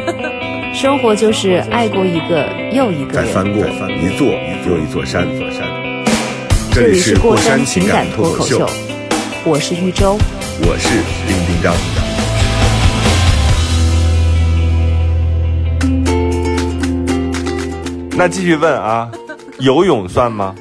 [0.73, 2.43] 生活就是爱过一个
[2.73, 3.27] 又一个人。
[3.27, 4.27] 再翻过一座
[4.65, 5.61] 又一座山，一座山。
[6.71, 8.79] 这这里里是过山山情情感感脱口秀脱口秀，，
[9.45, 10.17] 我是玉州。
[10.61, 10.89] 我是
[11.27, 11.71] 丁丁张。
[18.17, 19.11] 那继续问啊，
[19.59, 20.55] 游泳算吗？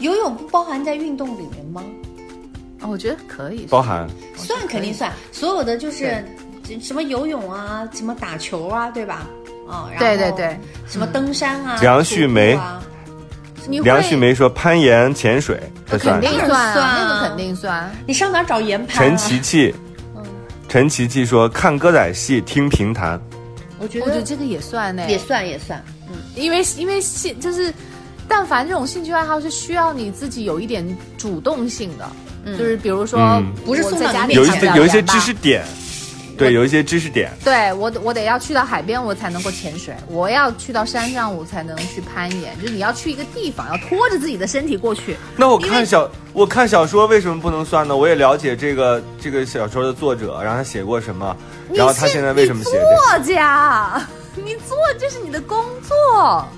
[0.00, 1.82] 游泳不包含在运动里面吗？
[2.82, 3.66] 我觉得可以。
[3.70, 6.24] 包含算肯定算，所有的就是
[6.80, 9.26] 什么游泳啊，什么打球啊，对吧？
[9.66, 12.82] 哦、对对对，什么登山啊，梁旭梅啊，
[13.68, 17.90] 梁旭梅说攀岩、潜水，这肯定算那个肯定算。
[18.06, 18.98] 你上哪找岩盘、啊？
[18.98, 19.74] 陈琪琪，
[20.70, 23.20] 陈琪琪说看歌仔戏、听评弹，
[23.78, 27.70] 我觉得我觉得这个也算呢，也算也算，嗯，因为因为兴就是，
[28.26, 32.10] 但凡这种兴趣爱好是需要你自己有一点主动性的，
[32.46, 35.64] 就是比如说，嗯不是送到家里有一些有一些知识点，
[36.36, 37.30] 对，有一些知识点。
[37.44, 42.58] 对我得我得要去到海边，我才能够潜水；我要去到山上，我才能去攀岩。
[42.60, 45.16] 就是你要去一个地方，要拖着自己的身体过去。
[45.36, 47.96] 那我看小我看小说为什么不能算呢？
[47.96, 51.36] 我也了解这个这个小说的作者，然后他写过什么，
[51.72, 52.70] 然后他现在为什么写？
[52.70, 54.00] 作家，
[54.36, 56.48] 你做这是你的工作，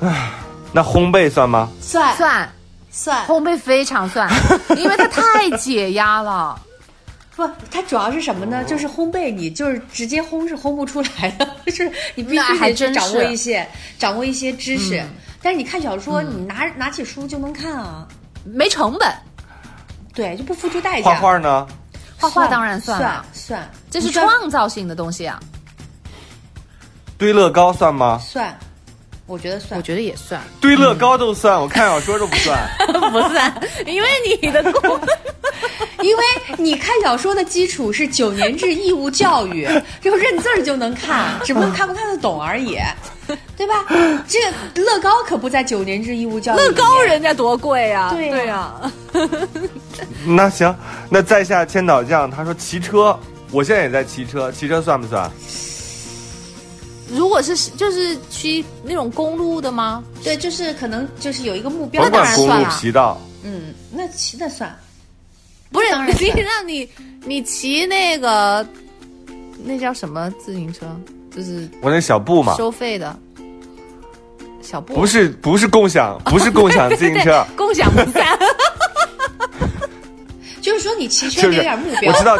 [0.00, 0.30] 唉
[0.72, 1.68] 那烘焙算吗？
[1.80, 2.48] 算算
[2.98, 4.26] 算烘焙非常算，
[4.78, 6.58] 因为它太解压了。
[7.36, 8.64] 不，它主要是什么呢？
[8.64, 14.98] 就是烘焙，你就是直接烘是烘不出来的， 就是你必须还真得去掌握一些掌握一些知识。
[15.00, 15.08] 嗯
[15.42, 18.08] 但是你看小说，你拿拿起书就能看啊，
[18.44, 19.14] 没成本，
[20.12, 21.10] 对，就不付出代价。
[21.10, 21.64] 画画呢？
[22.18, 25.38] 画画当然算算了，算，这是创造性的东西啊，
[27.16, 28.18] 堆乐高算吗？
[28.18, 28.58] 算，
[29.26, 29.78] 我觉得算。
[29.78, 32.58] 我觉得也算，堆乐高都算，我看小说都不算。
[33.10, 34.08] 不算，因为
[34.40, 35.00] 你的工
[36.02, 36.22] 因为
[36.58, 39.66] 你看小说的基础是九年制义务教育，
[40.00, 42.78] 就认字儿就能看，只不过看不看得懂而已，
[43.56, 43.84] 对吧？
[44.28, 46.58] 这个乐高可不在九年制义务教育。
[46.58, 48.74] 乐高人家多贵啊，对呀
[49.12, 49.28] 对呀，
[50.24, 50.74] 那行，
[51.10, 53.18] 那在下千岛酱他说骑车，
[53.50, 55.28] 我现在也在骑车，骑车算不算？
[57.10, 60.02] 如果是就是去那种公路的吗？
[60.24, 64.74] 对，就是可能就是有一个目标甭当管公路然算了皮道，嗯，那骑的算。
[65.70, 66.88] 不是当然，你让你
[67.24, 68.66] 你骑那个
[69.64, 70.86] 那叫什么自行车，
[71.34, 73.16] 就是我那小布嘛，收费的
[74.62, 78.26] 小布，不是不是共享， 不是共享自行车，共享不散。
[80.62, 82.12] 就是说你骑车有点目标。
[82.12, 82.36] 我知道，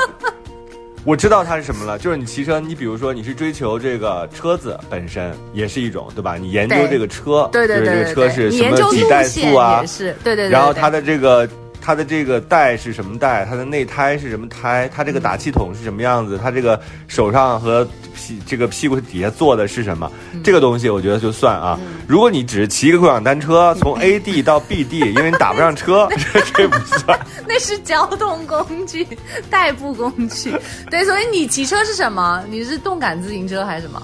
[1.06, 6.36] 我知道它是什么了，就是你骑车，你比如说你是追求这个车子本身也是一种，对吧？
[6.36, 10.48] 你研究这个车，对对就是这个车是什么几代速啊也，是，对对对。
[10.48, 11.48] 对然后它的这个
[11.86, 21.78] 它的这个带是什么带，它的内胎是什么胎，它这个打气筒是什么样子，它这个手上和屁这个屁股底下坐的是什么，嗯这个东西我觉得就算啊。
[22.08, 27.16] 如果你只是骑一个共享单车从 A 地到 B 地，因为你打不上车，这 这不算。
[27.46, 29.06] 那是交通工具，
[29.48, 30.52] 代步工具。
[30.90, 32.42] 对，所以你骑车是什么？
[32.50, 34.02] 你是动感自行车还是什么？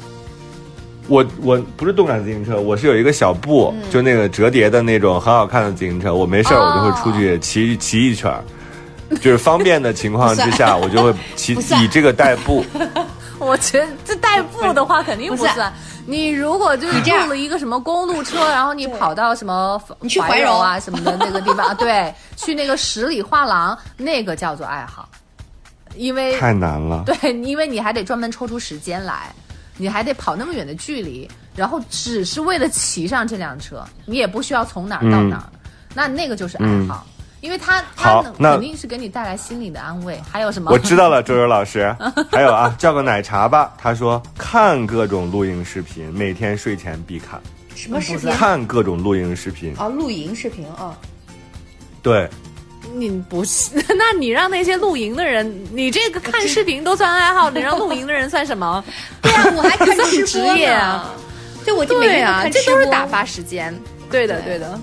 [1.09, 6.15] 我我不是动感自行车，我是有一个小布，就那个折叠的那种很好看的自行车。
[6.15, 8.43] 我没事儿哦我就会出去骑 骑一圈儿，
[9.21, 12.65] 就是方便的情况之下， 我就会骑以这个代步。
[13.39, 15.73] 我觉得这代步的话肯定不不算。
[16.07, 25.09] 你如果就是这样租了一个什么公路车，然后你跑到什么你去怀怀柔啊什么的那个地方，啊对，去那个十里画廊，那个叫做爱好，
[25.97, 27.03] 因为太难了。
[27.05, 29.33] 对，因为你还得专门抽出时间来，
[29.77, 35.49] 你还得跑那么远的距离，然后只是为了骑上这辆车，你也不需要从哪儿到哪儿，
[35.95, 37.07] 那那个就是爱好，
[37.41, 40.21] 因为它它能好那肯定是给你带来心理的安慰。
[40.31, 40.71] 还有什么？
[40.71, 41.95] 我知道了，周周老师。
[42.31, 43.75] 还有啊，叫个奶茶吧。
[43.79, 47.41] 他说看各种露营视频，每天睡前必看。
[47.75, 48.31] 什么视频？
[48.31, 50.97] 看各种露营视频，哦，露营视频啊。
[52.03, 52.29] 对，
[52.95, 53.71] 你不是？
[53.97, 58.83] 那你让那些露营的人，你这个看视频都算爱好，你让露营的人算什么？
[59.23, 61.11] 对啊，我还看算吃播职业啊呢。
[61.65, 63.75] 对，我就每对啊，天都看这都是打发时间。
[64.11, 64.79] 对的，对的。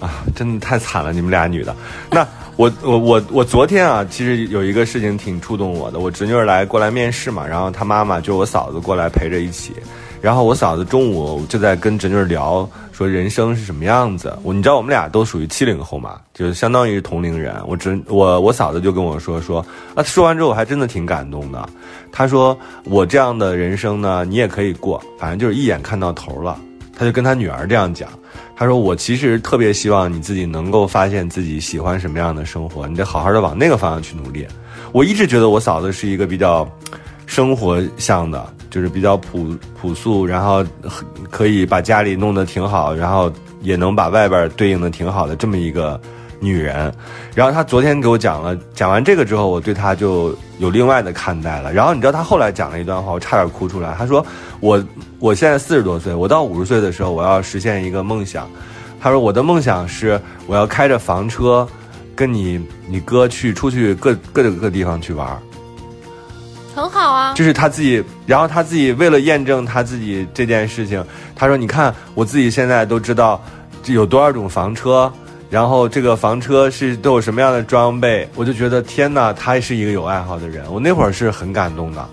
[0.00, 1.74] 啊，真的太惨了，你们俩女的。
[2.10, 5.98] 那我我我我昨天啊，其实有一个事情挺触动我的。
[5.98, 9.72] 我侄女儿来过来面试嘛，然后她妈妈就我嫂子过来陪着一起，
[10.20, 14.36] 然后我嫂子中午就在跟侄女聊，说人生是什么样子。
[14.42, 17.54] 我你知道我们俩都属于七零后嘛，就相当于同龄人。
[17.66, 21.68] 我侄我我嫂子就跟我说说啊，说完之后我还真的挺感动的。
[22.10, 26.58] 她说我这样的人生呢，你也可以过，反正就是一眼看到头了。
[26.98, 28.08] 她就跟她女儿这样讲。
[28.58, 34.46] 他说：“我其实特别希望你自己能够发现自己喜欢什么样的生活，你得好好的往那个方向去努力。”
[34.92, 36.66] 我一直觉得我嫂子是一个比较
[37.26, 40.64] 生活向的，就是比较朴朴素，然后
[41.30, 46.00] 可以把家里弄得挺好，然后也能把外边对应的挺好的这么一个
[46.40, 46.92] 女人。
[47.34, 51.72] 然后她昨天给我讲了，讲完这个之后，我对她就有另外的看待了。
[51.72, 53.94] 然后你知道她后来讲了一段话，我差点哭出来。
[53.98, 54.24] 她说
[54.60, 54.82] ：“我
[55.18, 58.48] 我现在四十多岁，我到五十岁的时候，我要实现一个梦想。”
[59.00, 61.66] 她说：“我的梦想是我要开着房车，
[62.14, 65.26] 跟你你哥去出去各各个地方去玩。”
[66.76, 67.32] 很好啊。
[67.34, 71.02] 就是他自己，然后他自己为了验证他自己这件事情，
[71.34, 73.42] 他说：“你看，我自己现在都知道
[73.86, 75.10] 有多少种房车，
[75.48, 80.70] 然后这个房车是都有什么样的装备。”我就觉得天哪，他是一个有爱好的人。
[80.70, 82.06] 我那会儿是很感动的。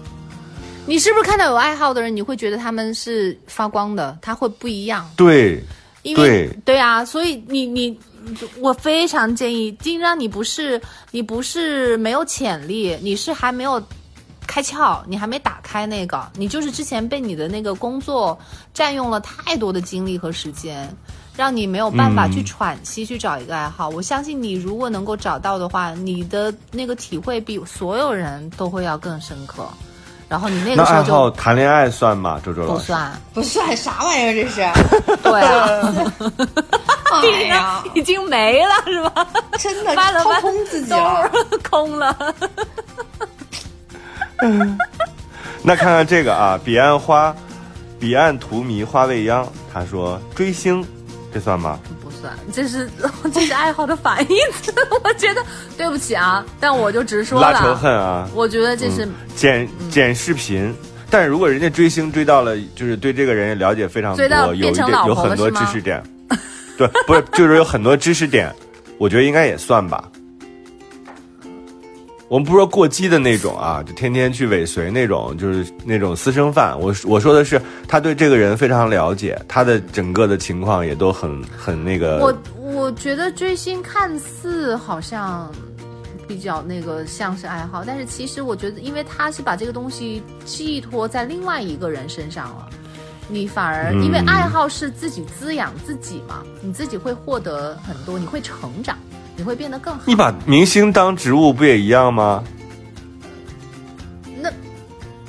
[0.86, 5.10] 你是不是看到有爱好的人，你会觉得他们是发光的，他会不一样？
[5.18, 5.62] 对，
[6.04, 7.98] 因为对啊，所以你你
[8.60, 13.82] 我非常建议，既然你不是你不是没有潜力，你是还没有
[14.48, 18.38] 开窍，你还没打开那个，你就是之前被你的那个工作
[18.74, 20.88] 占用了太多的精力和时间，
[21.36, 23.90] 让你没有办法去嗯喘息，去找一个爱好。
[23.90, 29.68] 我相信你如果能够找到的话，你的那个体会比所有人都会要更深刻。
[30.30, 32.42] 然后你那那个时候爱好就谈恋爱算吗？
[32.44, 34.68] 周周老师，不算，不算啥玩意儿，这是。
[35.22, 36.14] 对啊，
[37.22, 39.28] 哎呀，已经没了是吧？
[39.60, 41.32] 真的翻了翻掏空自己兜了儿。
[41.70, 42.36] 空了。
[45.64, 47.36] 那看看这个啊，彼岸花，
[48.00, 50.86] 彼岸荼蘼花未央，他说追星，
[51.34, 51.80] 这算吗？
[52.04, 52.90] 不算，这是
[53.34, 54.74] 这是爱好的反义词。
[55.04, 55.42] 我觉得
[55.78, 57.74] 对不起啊，但我就直说了拉仇。
[57.76, 60.74] 恨啊，我觉得这是、剪剪视频。
[61.10, 64.26] 但是如果人家追星追到了，就是对这个人也了解非常多，
[64.56, 64.72] 有
[65.08, 66.02] 有很多知识点，
[66.76, 68.52] 对，不是就是有很多知识点，
[68.98, 70.04] 我觉得应该也算吧。
[72.34, 76.76] 我们不是说过激的那种啊，就天天去尾随那种，就是那种私生饭。
[76.80, 82.18] 我我说的是，他对这个人非常了解，他的整个的情况也都很很那个。
[82.18, 85.48] 我我觉得追星看似好像
[86.28, 92.68] 比较那个像是爱好，但是其实我觉得，因为他是把这个东西寄托在另外一个人身上了。
[93.28, 98.98] 你反而嗯因为爱好是自己滋养自己嘛，你自己会获得很多，你会成长，
[99.36, 100.02] 你会变得更好。
[100.06, 102.44] 你把明星当植物不也一样吗？
[104.42, 104.52] 那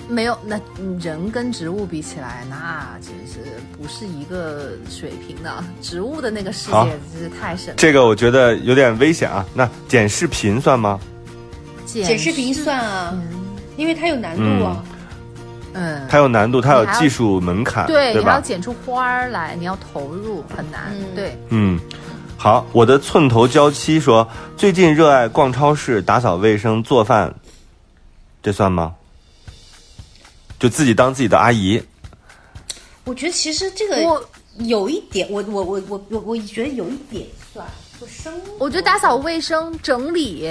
[0.09, 0.61] 没有，那
[1.01, 3.41] 人跟植物比起来，那真是
[3.77, 5.65] 不是一个水平的。
[5.81, 7.75] 植物的那个世界真是太神了。
[7.77, 9.45] 这个我觉得有点危险啊。
[9.55, 11.01] 那剪视频算吗？
[11.87, 13.17] 剪剪视频算啊，
[13.77, 14.85] 因为它有难度啊。
[15.77, 18.41] 嗯，它有难度，它有技术门槛，对，对你还要？
[18.41, 20.93] 剪出花儿来，你要投入，很难。
[20.93, 21.81] 嗯对，嗯，
[22.45, 27.35] 好，我的寸头娇妻说，最近热爱逛超市、打扫卫生、做饭，
[28.43, 28.95] 这算吗？
[30.59, 31.83] 就自己当自己的阿姨，
[33.05, 34.23] 我觉得其实这个我
[34.59, 37.67] 有一点，我我我我我我觉得有一点算，
[37.99, 38.53] 就生活。
[38.59, 40.47] 我觉得打扫卫生、整理，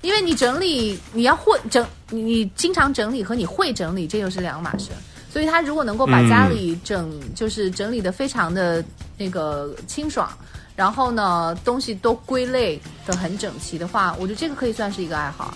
[0.00, 4.90] 因为你整理，你要会整，你你经常整理和你会整理，这又是两码事。
[5.30, 8.84] 所以他如果能够把嗯家里整，就是整理的非常的
[9.16, 10.28] 那个清爽，
[10.76, 15.52] 然后呢东西都归类的很整齐的话，我觉得这个可以算是一个爱好。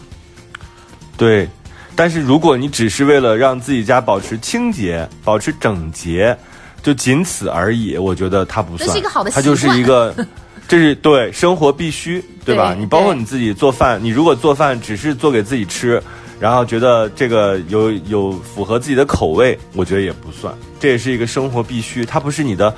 [1.17, 1.49] 对。
[1.97, 6.35] 但是如果你只是为了让自己家保持清洁、保持整洁，
[6.83, 8.89] 就仅此而已，我觉得它不算。
[8.89, 10.15] 这是一个好的它就是一个，
[10.67, 12.73] 这是对生活必须，对吧？
[12.73, 16.03] 对你包括你自己做饭，你如果做饭只是做给自己吃，
[16.39, 20.55] 然后觉得这个有有符合自己的口味，我觉得也不算。
[20.79, 22.75] 这也是一个生活必须，它不是你的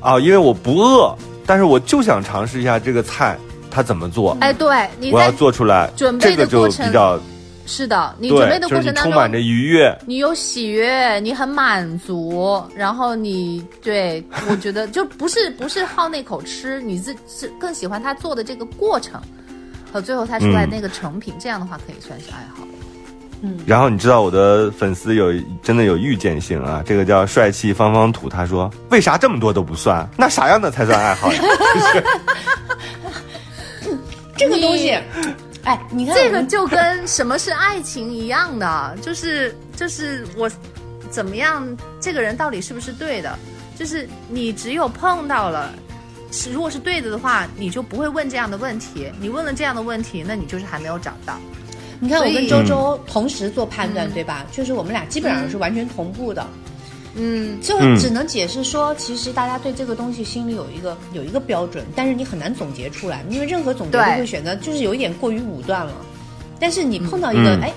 [0.00, 1.14] 啊，因为我不饿，
[1.46, 3.38] 但是我就想尝试一下这个菜
[3.70, 7.18] 它怎么做，哎，对，你我要做出来，准备这个就的过程比较
[7.64, 9.96] 是的，你准备的过程当中，充满着愉悦。
[10.06, 19.20] 你有喜悦，你很满足，然后你对我觉得就不是不是好那口吃，你是是更喜欢他做的这个过程
[19.92, 22.66] 和最后他出来嗯那个成品，这样的话可以算是爱好。
[23.66, 30.08] 然后你知道我的粉丝有真的有预见性啊，这个叫帅气方方土，他说为啥这么多都不算？
[30.16, 31.42] 那啥样的才算爱好呀？
[34.36, 34.96] 这个东西，
[35.64, 40.50] 哎，你看这个就跟什么是爱情一样的，就是就是我
[41.10, 41.66] 怎么样，
[42.00, 43.38] 这个人到底是不是对的？
[43.76, 45.70] 就是你只有碰到了，
[46.30, 49.10] 是如果是对的的话，你就不会问这样的问题。
[49.20, 51.38] 你问了这样的问题，那你就是还没有找到。
[52.02, 54.10] 你看我跟周周同时做判断，嗯。
[54.10, 54.44] 对吧？
[54.50, 56.44] 就是我们俩基本上是完全同步的，
[57.14, 57.96] 嗯，就嗯。
[57.96, 65.92] 只能解释说，其实大家对这个东西心里有一个有一个标准，但是你很难总结出来，因为任何总结都会选择就是有一点过于武断了。
[66.58, 67.60] 但是你碰到一个，嗯。
[67.60, 67.72] 哎，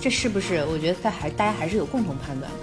[0.00, 0.64] 这是不是？
[0.66, 2.58] 我觉得他还大家还是有共同判断的。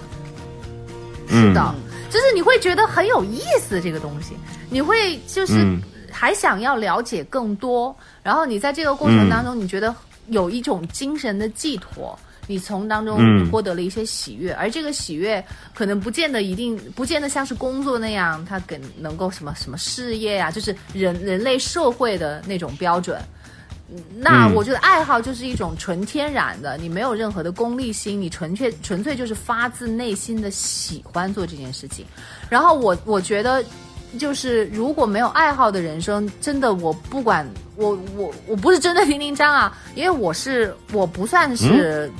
[1.28, 1.74] 是，的，
[2.08, 4.34] 就是你会觉得很有意思这个东西，
[4.70, 5.82] 你会就是嗯。
[6.14, 9.92] 还想要了解更多，然后你在这个过程当中，你觉得
[10.28, 12.18] 有一种精神的寄托。
[12.48, 23.22] 你从当中嗯获得了一些喜悦，而这个喜悦可能不见得一定，不见得像是工作那样，它给能够什么什么事业呀、就是人人类社会的那种标准。
[24.16, 32.04] 那嗯我觉得爱好就是一种纯天然的，你没有任何的功利心，你纯粹纯粹就是发自内心的喜欢做这件事情。
[32.50, 33.64] 然后我我觉得，
[34.18, 42.10] 就是如果没有爱好的人生，真的我不管我我我不是针对林林张啊，因为我是我不算是。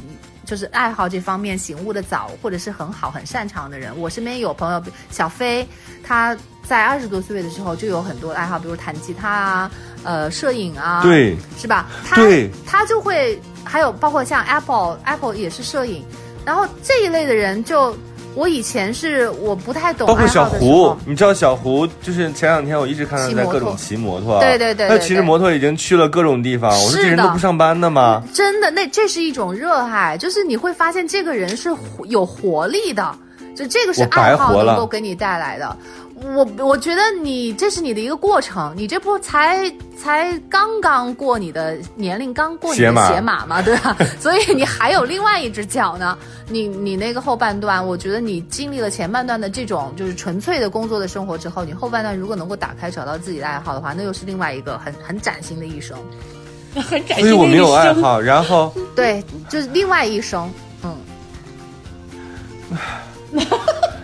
[0.45, 3.97] 就是爱好这方面醒悟的早，或者是很好很擅长的人。
[3.97, 5.67] 我身边有朋友，小飞，
[6.03, 6.37] 他
[6.67, 9.71] 在二十多岁的时候就有很多爱好，比如弹吉他啊，
[10.03, 11.87] 呃，摄影啊，对，是吧？
[12.05, 16.05] 他对他就会还有包括像 Apple，Apple 也是摄影，
[16.45, 17.97] 然后这一类的人就。
[18.35, 26.71] 我以前是我不太懂，包括小胡，你知道小胡就是前两天我一直看他在各种骑摩托对对对他骑着摩托已经去了各种地方。
[26.71, 28.23] 我说这人都不上班的吗？
[28.33, 31.69] 真的，那这是一种热爱，就是你会发现这个人是
[32.07, 33.15] 有活力的，
[33.55, 35.77] 就这个是爱好能够给你带来的。
[36.25, 39.71] 我我觉得你这是你的一个过程，你这不才
[40.01, 43.97] 才刚刚过你的年龄，刚过你的鞋码嘛，对吧？
[44.21, 46.17] 所以你还有另外一只脚呢。
[46.49, 55.97] 你你那个后半段，我觉得你经历了前半段的这种就是纯粹的工作的生活之后，你后半段如果能够打开找到自己的爱好的话，那又是另外一个很很崭新的一生。
[56.75, 57.77] 很崭新的所以我没有一生。
[57.79, 60.51] 爱好，然后 对，就是另外一生。
[60.85, 60.97] 嗯，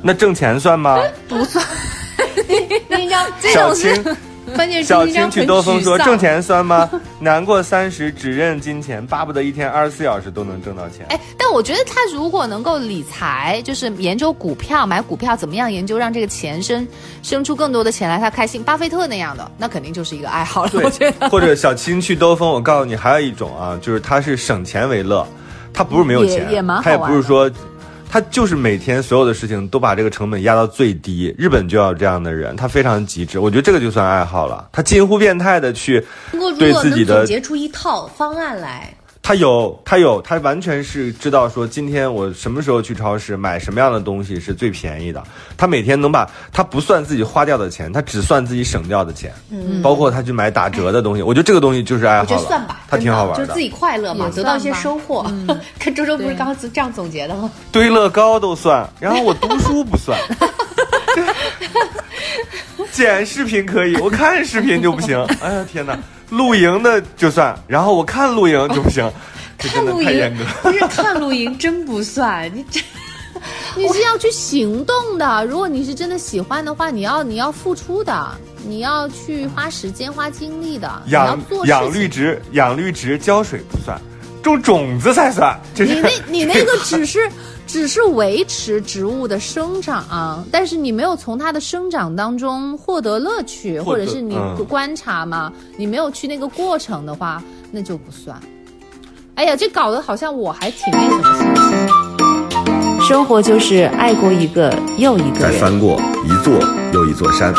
[0.02, 0.98] 那挣钱算吗？
[1.28, 1.64] 不算。
[2.88, 4.16] 丁章，这小种是青，
[4.54, 6.88] 关键是小青去兜风说挣钱酸吗？
[7.20, 11.04] 难过三十，只认金钱，巴不得一天二十四小时都能挣到钱。
[11.10, 16.86] 哎，但我觉得他如果能够理财，就是研究股票、买股票，怎么样研究让这个钱生
[17.22, 18.62] 生出更多的钱来，他开心。
[18.62, 20.70] 巴菲特那样的，那肯定就是一个爱好了。
[20.74, 25.26] 我觉得 或者小青去兜风，我告诉你，还有一种啊，就是他是省钱为乐，
[25.74, 27.50] 他不是没有也钱，也蛮好他也不是说，
[28.11, 31.34] 他就是每天所有的事情都把这个成本压到最低。
[31.36, 34.68] 日本就要这样的人，他非常极致，我觉得这个就算爱好了。
[34.72, 36.04] 他近乎变态的去，
[36.59, 45.22] 对自己的总结出一套方案来，他有他有他完全是知道说今天我什么时候去超市买什么样的东西是最便宜的。
[45.56, 51.22] 他每天能把他不算自己花掉的钱，他只算自己省掉的钱，嗯，包括他去买打折的东西。
[51.22, 53.60] 我觉得这个东西就是爱我觉好了，得算吧，他挺好玩的的就是自。
[53.60, 55.26] 己快乐嘛，得到一些收获。
[55.78, 57.50] 看周周不是刚刚这样总结的吗？
[57.70, 60.18] 堆乐高都算，然后我读书不算。
[62.92, 65.22] 剪视频可以，我看视频就不行。
[65.40, 65.98] 哎呀天哪，
[66.31, 69.11] 露营的就算，然后我看露营就不行，
[69.59, 70.45] 这真的看露太严格。
[70.45, 72.81] 营不是看露营真不算，你这
[73.76, 75.45] 你是要去行动的。
[75.47, 82.11] 如果你是真的喜欢的话，你要你要付出的，你要去花时间花精力的，你要养做事养绿情。
[82.11, 84.01] 植，养绿植浇水不算，
[84.43, 85.57] 种种子才算。
[85.74, 87.31] 这是你那你那个只是
[87.68, 98.40] 只是维持植物的生长，但是你没有从它的生长当中获得乐趣，或者是你嗯观察嘛，你没有去那个过程的话，那就不算。
[99.34, 103.04] 哎呀，这搞得好像我还挺那什么。
[103.06, 105.40] 生活就是爱过一个又一个人。
[105.40, 106.58] 再翻过一座
[106.92, 107.54] 又一座山。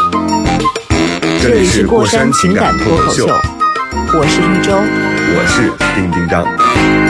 [1.42, 4.74] 这里是过山情感脱口秀，我是一周。
[5.32, 7.09] 我是丁丁张。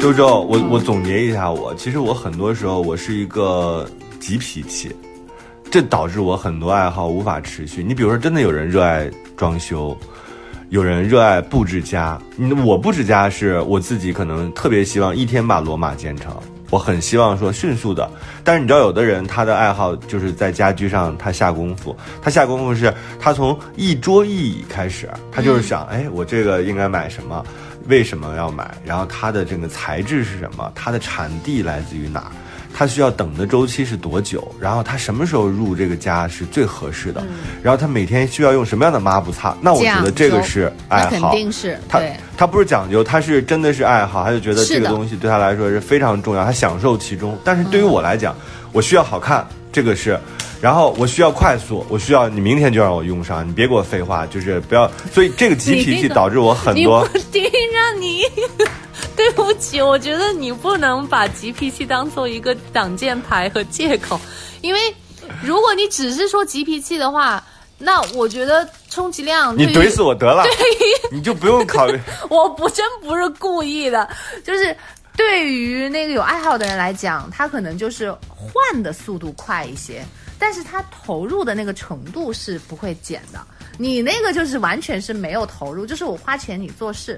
[0.00, 3.84] 周周，我我总结一下我，其实我很多时候我是一个
[4.20, 4.94] 急脾气，
[5.72, 7.82] 这导致我很多爱好无法持续。
[7.82, 9.98] 你比如说，真的有人热爱装修，
[10.68, 12.16] 有人热爱布置家，
[12.64, 16.32] 我布置家是我自己可能特别希望一天把罗马建成。
[16.70, 18.08] 我很希望说迅速的，
[18.44, 27.42] 但是你知道，有的人他的爱好就是在家居上他下功夫，他下功夫是他从一桌一椅开始，他就是想，哎，我这个应该买什么，
[27.88, 32.32] 为什么要买，然后它的这个材质是什么，它的产地来自于哪儿，
[32.74, 37.22] 它需要等的周期是多久，然后它什么时候入这个家是最合适的，
[37.62, 42.14] 然后它每天需要用什么样的抹布擦，那我觉得这个是爱好肯好，定是他对。
[42.36, 47.36] 他不是讲究，他是真的是爱好，他就觉得这个东西对他来说是非常重要，他享受其中。
[47.42, 48.32] 但是对于我来讲，
[48.70, 50.16] 我需要好看，这个是，
[50.60, 54.88] 然后我需要快速，我需要你明天就让我用上，你别给我废话，就是不要。
[55.12, 57.42] 所以这个急脾气导致我很你多不听
[57.74, 58.22] 让你，
[59.16, 64.20] 对不起，我觉得你不能把急脾气当做一个挡箭牌和借口，
[64.60, 64.94] 因为
[65.42, 67.42] 如果你只是说急脾气的话，
[67.78, 70.52] 那我觉得充其量你怼死我得了，对
[71.12, 71.98] 你就不用考虑。
[72.28, 74.08] 我不真不是故意的，
[74.44, 74.76] 就是
[75.16, 80.04] 对于那个有爱好的人来讲，他可能就是换的速度快一些，
[80.38, 83.40] 但是他投入的那个程度是不会减的。
[83.80, 87.16] 你那个就是完全是没有投入，就是我花钱你做事，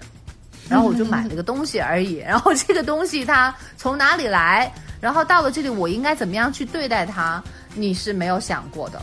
[0.70, 7.42] 然后我就买了个东西而已， 然后这个东西它从哪里来，然后到了这里我应该怎么样去对待它，
[7.74, 9.02] 你是没有想过的，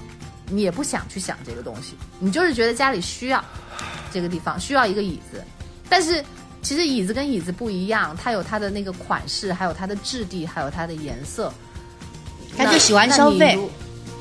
[0.49, 3.43] 你也不想去想这个东西，你就是觉得家里需要
[4.11, 5.43] 这个地方需要一个椅子，
[5.89, 6.24] 但是
[6.61, 11.51] 其实椅子跟椅子不一样，它有它的那个款式，还有它的质地，还有它的颜色。
[12.57, 13.59] 那他就喜欢消费。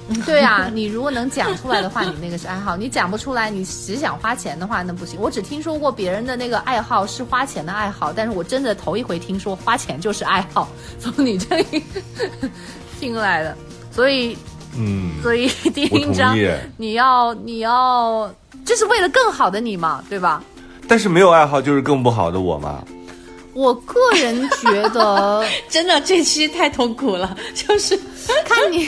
[0.24, 5.18] 对啊，你如果能讲出来的话，你那个是爱好；你讲不出来，你只想花钱的话，那不行。
[5.20, 10.68] 我只听说过别人的那个爱好是花钱的爱好，但是我真的头一回听说花钱就是爱好，
[11.00, 11.82] 从你这里
[13.00, 13.57] 听来的。
[13.90, 14.36] 所以，
[14.78, 16.36] 嗯，所以第我一章。
[16.76, 18.32] 你要你要
[18.64, 20.42] 这是为了更好的你嘛，对吧？
[20.86, 22.84] 但是没有爱好就是更不好的我嘛。
[23.54, 27.98] 我个人觉得， 真的这期太痛苦了，就是
[28.44, 28.86] 看你，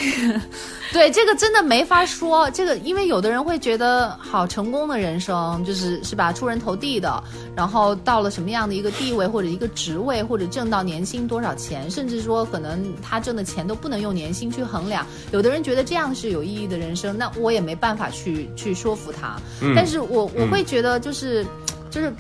[0.93, 2.51] 对这个真的没法说。
[2.51, 7.22] 这个因为有的人会觉得，好成功的人生就是是吧，出人头地的，
[7.55, 15.07] 然后到了什么样的一个地位或者一个职位，或者挣到年薪多少钱，甚至说可能他挣的钱都不能用年薪去衡量。
[15.32, 19.36] 有的人觉得这样是有意义的人生，那我也没办法去去说服他。
[19.74, 21.47] 但是我我会觉得就是
[21.91, 22.12] 就是。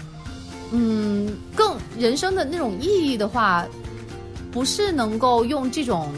[0.70, 3.64] 嗯，更人生的那种意义的话，
[4.52, 6.12] 不是能够用这种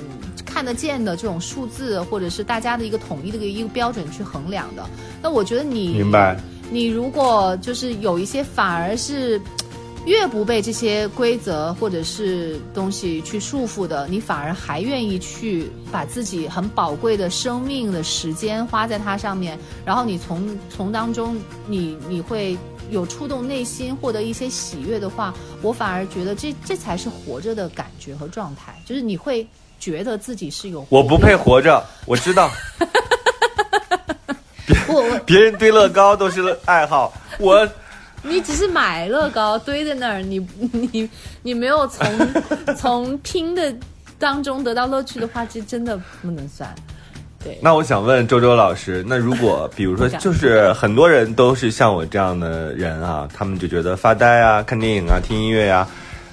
[0.52, 4.84] 看得见的这种数字，或者是大家的一个统一的一个一个标准去衡量的。
[5.22, 6.36] 那我觉得你明白，
[6.70, 9.40] 你如果就是有一些反而是
[10.04, 21.36] 越不被这些规则或者是东西去束缚的，你反而还愿意去把自己很宝贵的生命的时间花在它上面，然后你从从当中
[21.68, 22.58] 你你会。
[22.90, 25.32] 有触动内心，获得一些喜悦的话，
[25.62, 28.74] 我反而觉得这这才是活着的感觉和状态。
[28.84, 29.46] 就是你会
[29.80, 32.48] 觉得自己是有我不配活着，我知道。
[34.86, 37.66] 我我别人堆乐高都是爱好，我
[38.22, 41.08] 你只是买乐高堆在那儿，你你
[41.42, 42.06] 你没有从
[42.76, 43.74] 从拼的
[44.18, 46.72] 当中得到乐趣的话，这真的不能算。
[47.42, 55.88] 对，那我想问周周老师，那如果比如说，就是很多人都是像我这样的人啊，他们就觉得发呆啊、看电影啊、听音乐呀，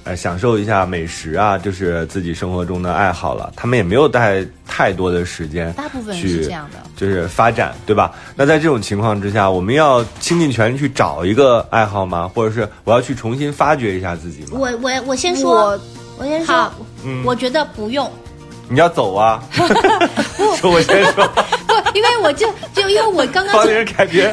[0.07, 3.51] 呃，享受一下美食啊，就是自己生活中的爱好了。
[3.57, 8.13] 他们也没有带太多的时间，大部分是这样的，就是发展，对吧？
[8.35, 12.31] 那在这种情况之下，我们要倾尽全力去找一个爱好吗？
[12.33, 14.51] 或者是我要去重新发掘一下自己吗？
[14.53, 15.77] 我我我先说，
[16.17, 16.71] 我先说，
[17.03, 18.09] 嗯我觉得不用。
[18.69, 19.43] 你要走啊？
[20.55, 21.29] 说我先说。
[21.91, 24.31] 不， 因为我就就因为我刚刚方玲感觉，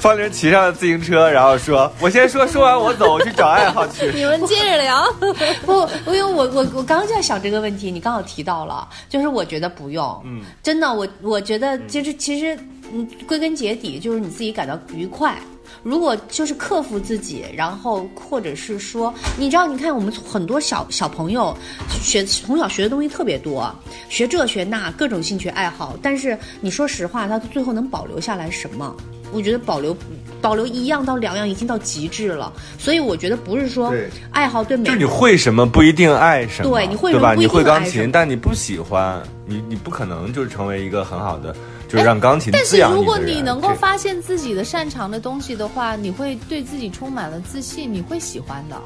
[0.00, 4.10] 方玲骑上了自行车，然后说：“我先说，说完我走，我去找爱好去。
[4.14, 5.04] 你们接着聊。
[5.64, 12.58] 不，因为我我我刚刚就在想这个问题，你刚好提到了，就是我觉得不用，嗯，真的，我我觉得就是其实，
[12.92, 15.36] 嗯，归根结底就是你自己感到愉快。
[15.82, 21.56] 如果就是克服自己，然后或者是说，你知道，你看我们很多小小朋友
[21.90, 23.74] 学从小学的东西特别多，
[24.08, 28.94] 学这学那各种兴趣爱好，但是你说实话，他最后能保留下来什么？
[29.32, 29.96] 我觉得保留
[30.42, 33.90] 保留一样到两样已经到极致了，所以我觉得不是说
[34.30, 37.30] 爱好对每就是你会什么不一定爱什么，对你会什对吧？
[37.30, 41.56] 么不一你会钢琴，但你不喜欢，你你不可能就是成为一个很好的，
[41.92, 48.80] 就是让钢琴但是如果你能够发现自己的擅长的东西的话，你会对自己充满了自信，你会喜欢的。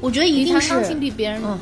[0.00, 1.58] 我觉得一定是你弹钢琴比别人嗯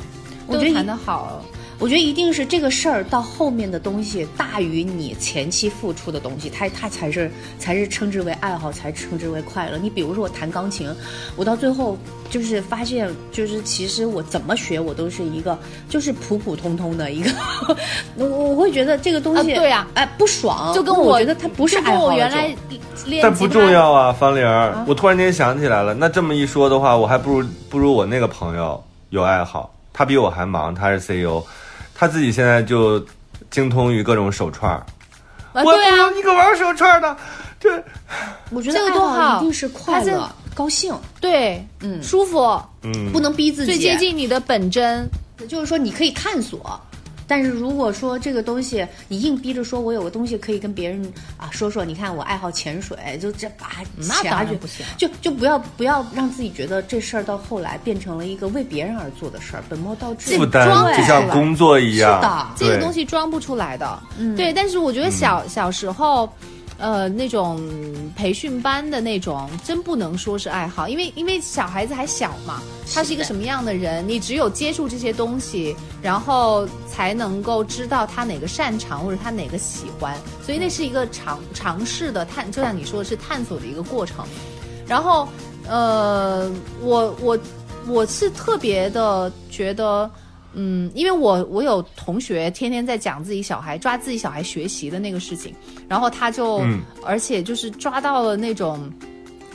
[0.47, 1.43] 我觉得一都弹得好。
[1.79, 9.77] 我觉得一定是这个事儿到后面的东西大于你前期付出的东西，它它才是才是称之为爱好，才称之为快乐。
[9.77, 10.93] 你比如说我弹钢琴，
[11.37, 11.97] 我到最后
[12.29, 15.57] 就是发现，就是其实我怎么学我都是一个
[15.87, 17.31] 就是普普通通的一个，
[18.17, 22.53] 我我会觉得这个东西，啊对呀哎不爽，就跟我我觉得它不是爱好我原来
[23.05, 31.41] 练但不重要啊，方玲儿，我突然间想起来了，那这么一说的话，我还不如不如我那个朋友有爱好，他比我还忙，他是 CEO，
[31.99, 33.05] 他自己现在就
[33.51, 34.85] 精通于各种手串儿，
[35.51, 36.09] 啊，我对啊。
[36.15, 37.17] 你个玩手串儿的，
[37.59, 37.69] 这
[38.51, 39.37] 我觉得这个爱好多好。
[39.37, 42.01] 一定是快乐、高兴，对，嗯。
[42.01, 42.39] 舒服，
[42.83, 43.11] 嗯。
[43.11, 45.05] 不能逼自己，最接近你的本真。
[45.49, 46.79] 就是说你可以探索，
[47.29, 51.01] 但是如果说这个东西你硬逼着说我有个东西可以跟别人
[51.37, 60.35] 啊说说，你看我爱好潜水，就这把那当然不行就就不要不要让自己觉得这事儿到后来变成了一个为别人而做的事儿，本末倒置。
[60.35, 64.01] 负担装就像工作一样，是的这个东西装不出来的。
[64.17, 66.27] 嗯对，但是我觉得小、小时候。
[66.79, 67.61] 呃，那种
[68.15, 72.61] 培训班的那种，真不能说是爱好，因为因为小孩子还小嘛，
[72.93, 84.25] 他是一个什么样的人，你只有接触这些东西，然后才能够知道他哪个擅长或者他哪个喜欢，所以那是一个尝尝试的探，就像你说的是探索的一个过程。
[84.87, 85.27] 然后，
[85.67, 86.49] 呃，
[86.81, 87.39] 我我
[87.87, 90.09] 我是特别的觉得。
[90.53, 95.53] 嗯，因为我我有同学天天在讲自己小孩抓自己小孩学习的那个事情，
[95.87, 96.79] 然后他就，嗯。
[97.05, 98.91] 而且就是抓到了那种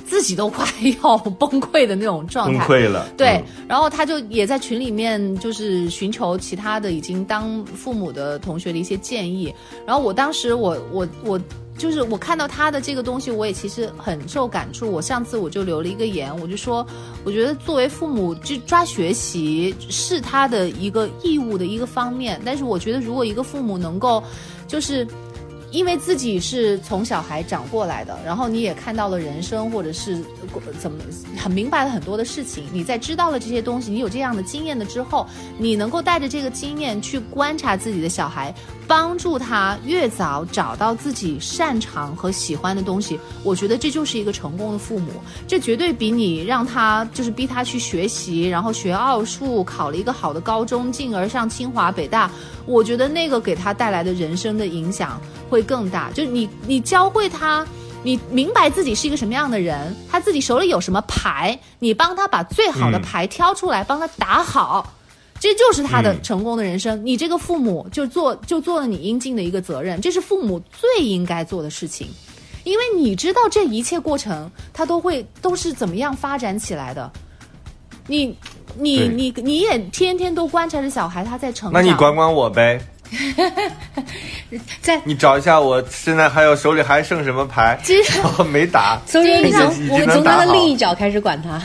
[0.07, 0.67] 自己都快
[1.03, 9.55] 要崩溃的那种状态，崩溃了，对嗯，然后他就也在群里面就是寻求其他的已经当父母的同学的一些建议。
[9.87, 11.41] 然后我当时我我我
[11.77, 14.91] 就是我看到他的这个东西，我也其实很受感触。
[14.91, 16.87] 我上次我就留了一个言，我就说，
[17.25, 24.23] 我觉得作为父母就抓学习是他的一个义务的一个方面，但是我觉得如果一个父母能够
[24.67, 25.07] 就是。
[25.75, 30.23] 因为自己是从小孩长过来的，然后你也看到了人生，或者是
[30.55, 30.99] 呃怎么
[31.37, 32.63] 很明白了很多的事情。
[32.73, 35.27] 你在知道了这些东西，你有这样的经验了之后，
[35.59, 38.55] 你能够带着这个经验去观察自己的小孩，
[38.87, 43.19] 帮助他越早找到自己擅长和喜欢的东西。
[43.43, 45.11] 我觉得这就是一个成功的父母，
[45.49, 52.31] 这绝对比你让他就是逼他去学习，然后学奥数，考了一个好的高中，进而上清华北大。
[52.67, 56.11] 我觉得那个给他带来的人生的影响会更大。
[56.13, 57.67] 就是你，你教会他，
[58.03, 64.95] 你明白自己是一个什么样的人，他自己手里有什么牌，你帮他把最好的牌挑出来，帮他打好。
[65.41, 67.05] 这就是他的成功的人生。
[67.05, 72.09] 你这个父母就做就做了你应尽的一个责任，这是父母最应该做的事情，
[72.63, 77.13] 因为你知道这一切过程他都会都是怎么样发展起来的。
[78.07, 78.37] 你
[78.77, 82.79] 你你你也天天都观察着小孩他在成长，那你管管我呗，
[84.83, 89.01] 在你找一下我现在还有手里还剩什么牌，其实 我没打。
[89.07, 91.61] 所以你从我们从他的另一角开始管他，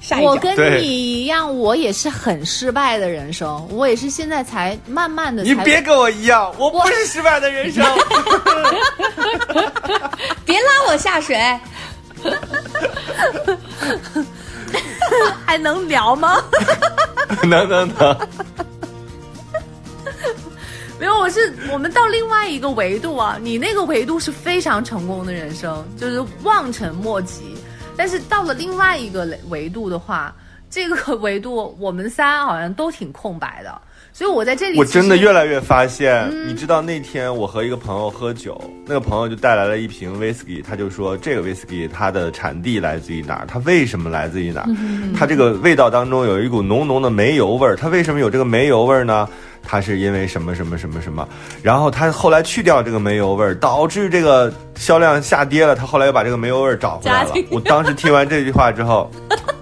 [0.00, 0.24] 下一。
[0.24, 5.42] 我跟你一样，我也是很失败的人生，我也是现在才慢慢的。
[5.42, 7.84] 你别跟我一样，我不是失败的人生。
[10.44, 11.36] 别拉我下水。
[15.46, 16.42] 还能聊吗？
[17.42, 18.16] 能 能能，
[20.98, 27.56] 没有，我是我们到另外一个维度啊，你那个维度是非常成功的人生，就是望尘莫及。
[27.96, 30.34] 但是到了另外一个维度的话，
[30.70, 33.82] 这个维度我们仨好像都挺空白的，
[34.14, 44.68] 所以我在这里我真的越来越发现，你知道那天我和一个朋友喝酒，那个朋友就带来了一瓶威士忌，他就说这个威士忌它的产地来自于哪儿，它为什么来自于哪儿？
[45.16, 49.26] 它这个味道当中有一股浓浓的煤油味儿，它为什么有这个煤油味儿呢？
[49.62, 51.26] 它是因为什么什么什么什么，
[51.62, 55.74] 然后他后来去掉这个煤油味儿，导致这个销量下跌了。
[55.74, 57.32] 他后来又把这个煤油味儿找回来了。
[57.50, 59.10] 我当时听完这句话之后，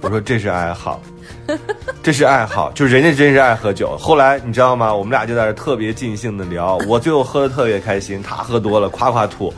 [0.01, 1.01] 我说这是爱好，
[2.03, 3.97] 这是爱好，就人家真是爱喝酒。
[3.97, 4.95] 后来你知道吗？
[4.95, 9.53] 我们俩就在这特别尽兴的聊，我最后喝的特别开心，他喝多了夸夸吐。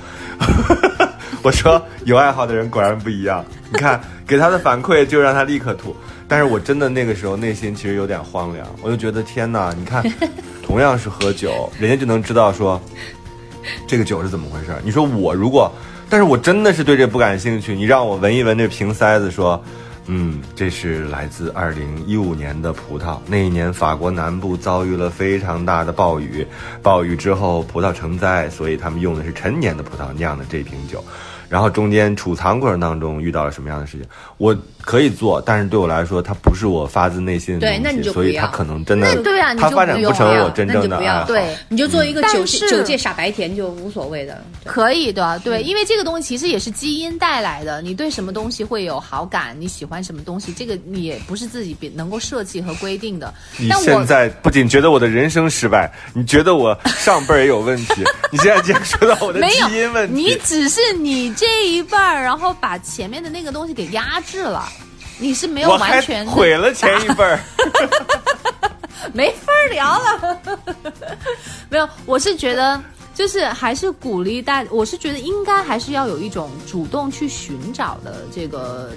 [1.43, 5.95] 我说有爱好的人果然不一样，你看给他的反馈就让他立刻吐。
[6.28, 10.03] 但是我真的那个时候内心其实有点荒凉，我就觉得天哪，你看，
[10.64, 12.80] 同样是喝酒，人家就能知道说
[13.86, 14.72] 这个酒是怎么回事。
[14.82, 15.70] 你说我如果，
[16.09, 19.62] 但是我真的是对这不感兴趣，你让我闻一闻这瓶塞子，说，
[20.07, 23.18] 嗯，这是来自二零一五年的葡萄。
[23.26, 26.46] 那一年法国南部遭遇了非常大的暴雨，
[26.82, 31.03] 暴雨之后葡萄成灾，所以他们用的是陈年的葡萄酿的这瓶酒。
[31.48, 34.07] 然后中间储藏过程当中遇到了什么样的事情，
[34.38, 41.24] 我可以做，但是对我来说，它不是我发自内心的东西，对那你就不要所以它可能真的，那对啊你就它发展不成我真正的爱好。
[41.24, 41.57] 对。
[41.68, 44.43] 你就做一个但九界是九界傻白甜就无所谓的。
[44.64, 47.80] 可以的，对，因为这个东西其实也是基因带来的。
[47.80, 53.33] 你对什么东西会有好感，你喜欢什么东西，这个你也不是自己别能够设计和规定的。
[53.57, 64.68] 你但我现在不仅觉得我的人生失败，你觉得我上辈儿也有问题， 你现在竟然说到我的基因问题，你只是你这一半儿，然后把前面的那个东西给压制了，
[65.23, 67.39] 你是没有完全毁了前一份儿。
[69.14, 70.39] 没法聊了。
[71.70, 72.81] 没有，我是觉得。
[73.14, 78.91] 就是还是鼓励大，我是觉得应该还是要有一种主动去寻找的这个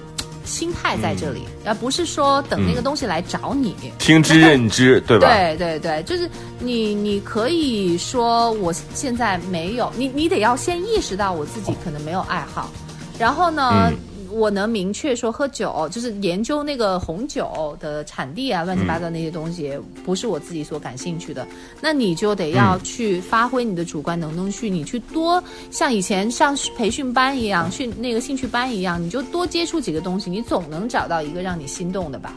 [0.46, 3.76] 心态在这里，嗯而不是说等那个东西来找你。
[4.00, 5.28] 听之任之，对吧？
[5.28, 12.72] 对对对，就是你，你可以说我现在没有，你你得要先意识到我自己可能没有爱好，
[13.20, 13.98] 然后呢，嗯
[14.36, 19.74] 我能明确说喝酒就是研究那个红酒的产地啊，乱七八糟那些东西、
[20.04, 21.48] 不是我自己所感兴趣的，
[21.80, 32.34] 那你就得要去发挥你的主观能动性，你去多像以前上培训班一样，去那个兴趣班一样，你就多接触几个东西，你总能找到一个让你心动的吧。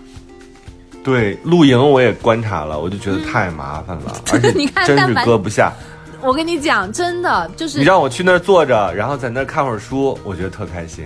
[1.03, 5.73] 对，露营我也观察了，我就觉得太麻烦了，而且你看真是搁不下。
[6.21, 11.05] 我跟你讲，真的就是你让我去那儿坐着，然后在那儿看会儿书，我觉得特开心。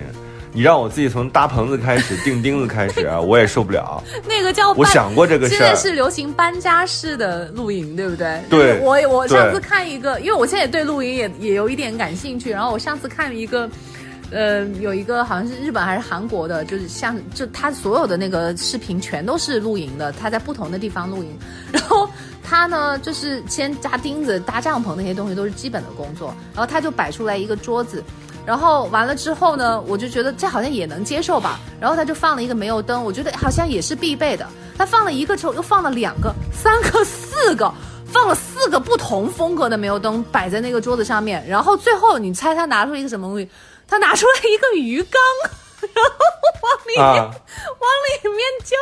[0.53, 4.01] 你让我自己从搭棚子开始、钉钉子开始，我也受不了。
[4.29, 8.39] 那个叫我搬想过这个事儿，现在是流行搬家式的露营，对不对？
[8.49, 13.69] 对我我上次看一个，因为我现在也对露营也也有一点感兴趣，然后我上次看一个。
[14.33, 21.37] 呃，有一个好像是日本还是韩国的，就是像就他所有的那个视频全都是露营的，他在不同的地方露营，
[21.71, 22.09] 然后
[22.43, 28.03] 他呢就是先扎钉子、搭帐篷那些东西都是基本的工作，然后他就摆出来一个桌子，
[28.45, 31.59] 然后完了之后呢，我就觉得这好像也能接受吧。
[31.79, 34.47] 然后他就放了一个煤油灯，我觉得好像也是必备的。
[34.75, 37.71] 他放了一个之后，又放了两个、三个、四个，
[38.07, 43.47] 放了四个不同风格的煤油灯摆在那个桌子上面，然后最后你猜他拿出一个什么东西？
[43.93, 45.21] 他拿出来一个鱼缸，
[45.93, 46.11] 然后
[46.63, 47.29] 往里面、啊，
[47.79, 47.89] 往
[48.23, 48.75] 里面浇，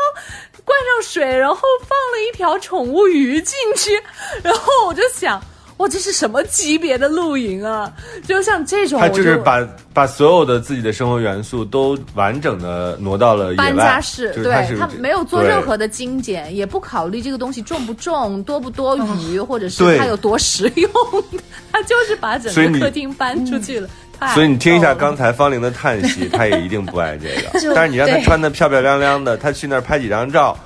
[0.63, 4.01] 灌上水，然后放了一条宠物鱼进去，
[4.41, 5.41] 然后我就想。
[5.77, 7.91] 哇，这是什么级别的露营啊？
[8.27, 18.95] 就像这种，他就是把把所有的自己的生活元素都完整的挪到了搬，家式，就是对他没有做任何的精简，也不考虑这个东西重不重、多不多
[19.27, 20.91] 余，或者是它有多实用，
[21.73, 23.89] 他就是把整个客厅搬出去了。
[24.27, 27.73] 太所以你听一下刚才方玲的叹息， 她也一定不爱这个。
[27.73, 30.57] 但是你让她穿的漂漂亮亮的，她去那儿拍几张照，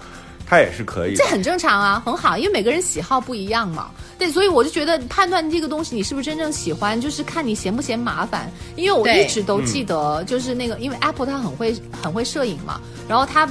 [0.46, 1.26] 她也是可以这。
[1.26, 3.90] 很正常啊，很好，因为每个人喜好不一样嘛。
[4.18, 8.52] 对，所以我就觉得判断这个东西你是不是真正喜欢，就是看你嫌不嫌麻烦。
[8.76, 13.48] 因为我一直都记得，就是那个，因为 Apple 它很会很会摄影嘛，然后它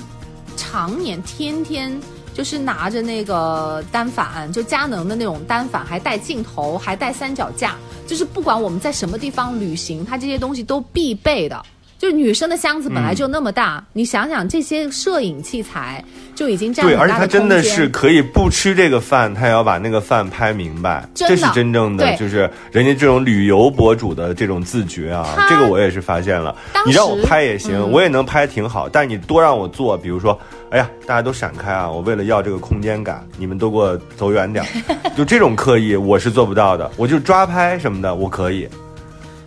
[0.56, 1.98] 常年天天。
[2.34, 7.76] 就是拿着那个单反，就佳能的那种单反，还带镜头，还带三脚架，
[8.06, 11.64] 就是不管我们在什么地方旅行，它这些东西都必备的。
[11.98, 25.46] 就是女生的箱子本来就那么大，你想想这些摄影器材就已经占对，很大而且他真的是可以不吃这个饭，他也要把那个饭拍明白，这是真正的，就是人家这种旅游博主的这种自觉啊。
[25.48, 30.38] 这个我也是发现了你让我拍也行，嗯我也能拍挺好，但是你多让我做，比如说，
[30.70, 31.90] 哎呀，大家都闪开啊！
[31.90, 34.68] 我为了要这个空间感，你们都给我走远点儿，
[35.16, 36.90] 就这种刻意我是做不到的。
[36.96, 38.68] 我就抓拍什么的，我可以。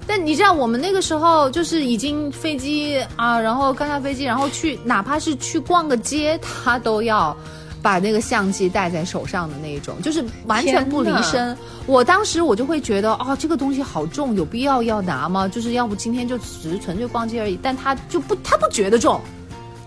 [0.08, 7.36] 但你知道，我们那个时候就是已经飞机啊，然后刚下飞机，然后去哪怕是去逛个街，他都要
[7.82, 11.55] 把那个相机带在手上的那一种，就是完全不离身。
[11.86, 15.47] 我当时我就会觉得，哦，这个东西好重，有必要要拿吗？
[15.47, 17.60] 就是要不今天就只是纯粹逛街而已。
[17.62, 19.22] 但他就不，他不觉得重，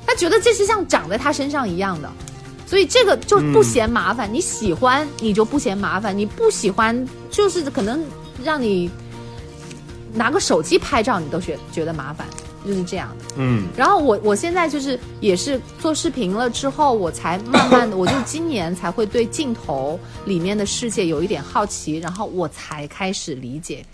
[0.06, 2.10] 他觉得这是像长在他身上一样的。
[2.66, 8.00] 所以这个就不嫌麻烦，你喜欢你就不嫌麻烦，你不喜欢就是可能
[8.44, 8.88] 让你
[10.14, 12.26] 拿个手机拍照，你都觉觉得麻烦，
[12.66, 13.24] 就是这样的。
[13.36, 23.84] 嗯，然后我我现在就是也是做视频了之后，我才慢慢的，我就今年才会对镜头里面的世界有一点好奇，然后我才开始理解。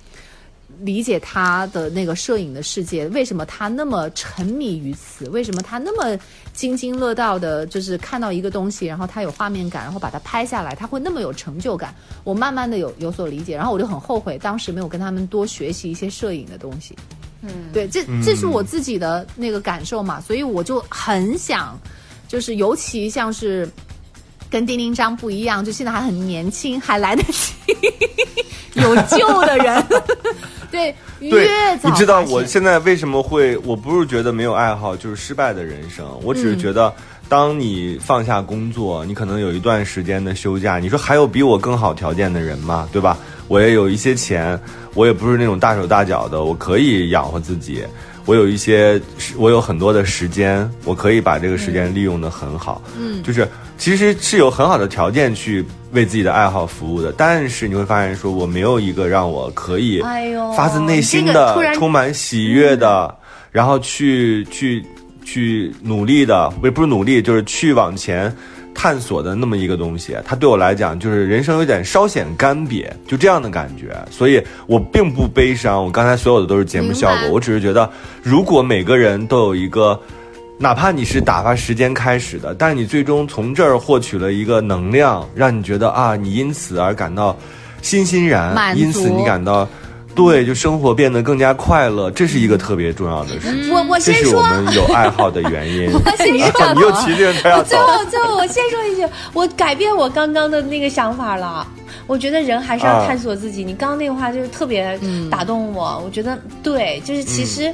[0.81, 5.29] 理解他的那个摄影的世界，为什么他那么沉迷于此？
[5.31, 6.19] 为什么他那么
[6.53, 11.95] 津津乐道的，就是看到一个东西，然后他有画面感，然后把它拍下来，他会那么有成就感？
[12.25, 16.95] 我慢慢的有有所理解，然后我就很后悔当时没有跟他们多学习一些摄影的东西。
[17.43, 21.79] 嗯，对，这这是我自己的那个感受嘛，所以我就很想，
[22.27, 23.69] 就是尤其像是
[24.51, 27.53] 跟丁丁张不一样，就现在还很年轻，还来得及
[28.81, 29.85] 有救的人，
[30.77, 30.95] 对，
[31.31, 31.49] 对
[31.83, 33.57] 你知道我现在为什么会？
[33.59, 36.93] 我不是觉得没有爱好就是失败的人生，我只嗯是觉得，
[37.29, 42.89] 当你放下工作，你可能有一段时间的休假，你说还有比我更好条件的人吗？
[42.93, 43.17] 对吧？
[43.49, 44.59] 我也有一些钱，
[44.95, 47.85] 我也不是那种大手大脚的，我可以养活自己。
[48.25, 49.01] 我有一些，
[49.37, 52.83] 我有很多的时间，我可以把这个时间利用的很好。
[52.99, 53.49] 嗯，就是
[53.79, 60.01] 其实是有很好的条件去为自己的爱好服务的，但是你会发现，说我没有一个让我可以
[60.57, 63.15] 发自内心这个的、充满喜悦的，
[63.53, 64.85] 然后去去
[65.25, 68.35] 去努力的，不不是努力，就是去往前
[68.75, 70.17] 探索的那么一个东西。
[70.25, 73.95] 它对我来讲，就是人生有点稍显干瘪，就这样的感觉。
[74.11, 77.89] 所以我并不悲伤，我刚才所有的都是节目效果，我只是觉得，
[78.23, 80.01] 如果每个人都有一个。
[80.59, 87.37] 哪怕你是打发时间开始的，但是你最终从这儿获取了一个能量，让你觉得啊，你因此而感到
[87.83, 89.69] 欣欣然，因此你感到，
[90.15, 93.71] 对，就生活变得更加快乐，这是一个特别重要的事情。
[93.71, 95.91] 我我这是我，们有爱好的原因。
[95.93, 101.67] 我先说，你又提这个他要走最，后最后我先说一句，我改变我刚刚的那个想法了。
[102.07, 103.63] 我觉得人还是要啊探索自己。
[103.63, 104.99] 你刚刚那个话就是特别
[105.31, 107.71] 打动我，我觉得对，就是其实。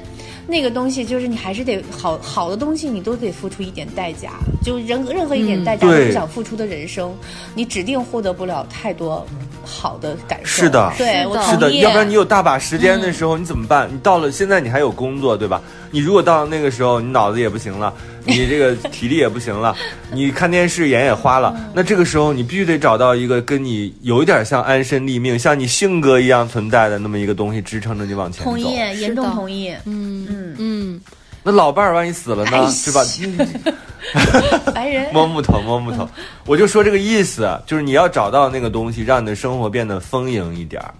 [0.47, 4.33] 那个东西就是你还是得好好的东西，你都得付出一点代价。
[4.63, 7.15] 就任任何一点代价都不想付出的人生，
[7.55, 9.27] 你指定获得不了太多
[9.65, 10.63] 好的感受。
[10.65, 11.73] 是的对是的。
[11.75, 13.89] 要不然你有大把时间的时候，你怎么办？
[13.93, 15.61] 你到了现在你还有工作，对吧？
[15.91, 17.93] 你如果到了那个时候，你脑子也不行了，
[18.25, 19.77] 你这个体力也不行了，
[20.13, 28.59] 你看电视眼也花了，那这个时候你必须得找到一个跟你有一点像安身立命、像你性格一样存在的那么一个东西，支撑着你往前走同。
[28.59, 29.75] 意，严重同意。
[29.85, 31.01] 嗯嗯，嗯，
[31.45, 32.71] 那老伴儿万一死了呢哎？
[32.71, 33.03] 是吧？
[34.75, 36.09] 白人摸木头，摸木头，
[36.47, 40.95] 我就说这个意思，就是你要找到那个东西，让你的生活变得丰盈一点儿。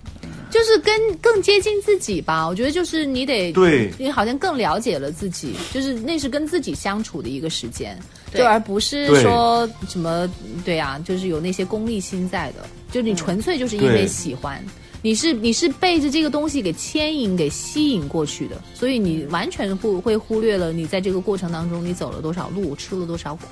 [0.51, 2.47] 就是跟更接近自己吧。
[2.47, 7.99] 我觉得就是你得对你好像更了解了自己，就是那是跟自己相处的一个时间。
[8.31, 10.31] 对就而不是说什么
[10.65, 14.63] 对呀、就是有那些功利心在的，就你纯粹就是因为喜欢。
[15.03, 23.43] 你是你是被着这个东西给牵引、给吸引过去的，所以你完全会会忽略了你在这个过程当中你走了多少路，吃了多少苦。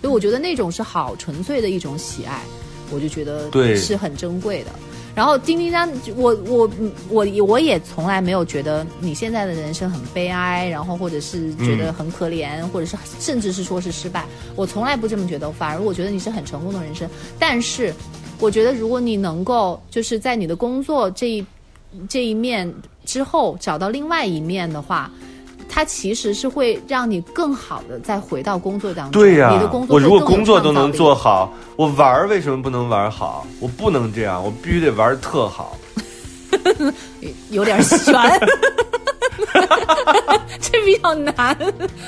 [0.00, 2.42] 所以我觉得那种是好纯粹的一种喜爱，
[2.90, 4.70] 我就觉得是很珍贵的。
[5.14, 6.70] 然后丁丁张，我我
[7.08, 14.24] 我我也从来没有觉得你现在的人生很悲哀，然后或者是觉得很可怜，或者是甚至是说是失败，
[14.56, 17.10] 我从来不这么觉得，反而我觉得你是很成功的人生。
[17.38, 17.92] 但是，
[18.40, 21.46] 我觉得如果你能够就是在你的工作这一
[22.08, 22.72] 这一面
[23.04, 25.10] 之后找到另外一面的话。
[25.72, 29.22] 它其实是会让你更好的再回到工作当中。
[29.22, 33.46] 对呀、你的工作我如果工作都能做好，我玩儿为什么不能玩儿好？
[33.60, 35.78] 我不能这样，我必须得玩儿特好。
[37.50, 38.12] 有点悬，
[40.60, 41.56] 这比较难，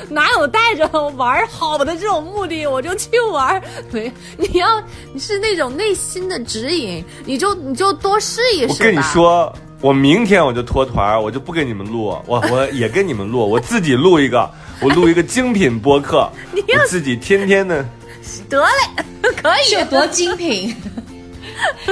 [0.08, 3.60] 哪有带着玩好的这种目的我就去玩？
[3.90, 8.66] 对，你要你是那种内心的指引，你就你就多试一试。
[8.68, 17.84] 我跟你说，我明天我就脱团，我就不跟你们录，我我也跟你们录，我自己录一个，我录一个精品播客， 我自己天天的。
[18.48, 19.04] 得嘞，
[19.42, 20.74] 可以是有多精品？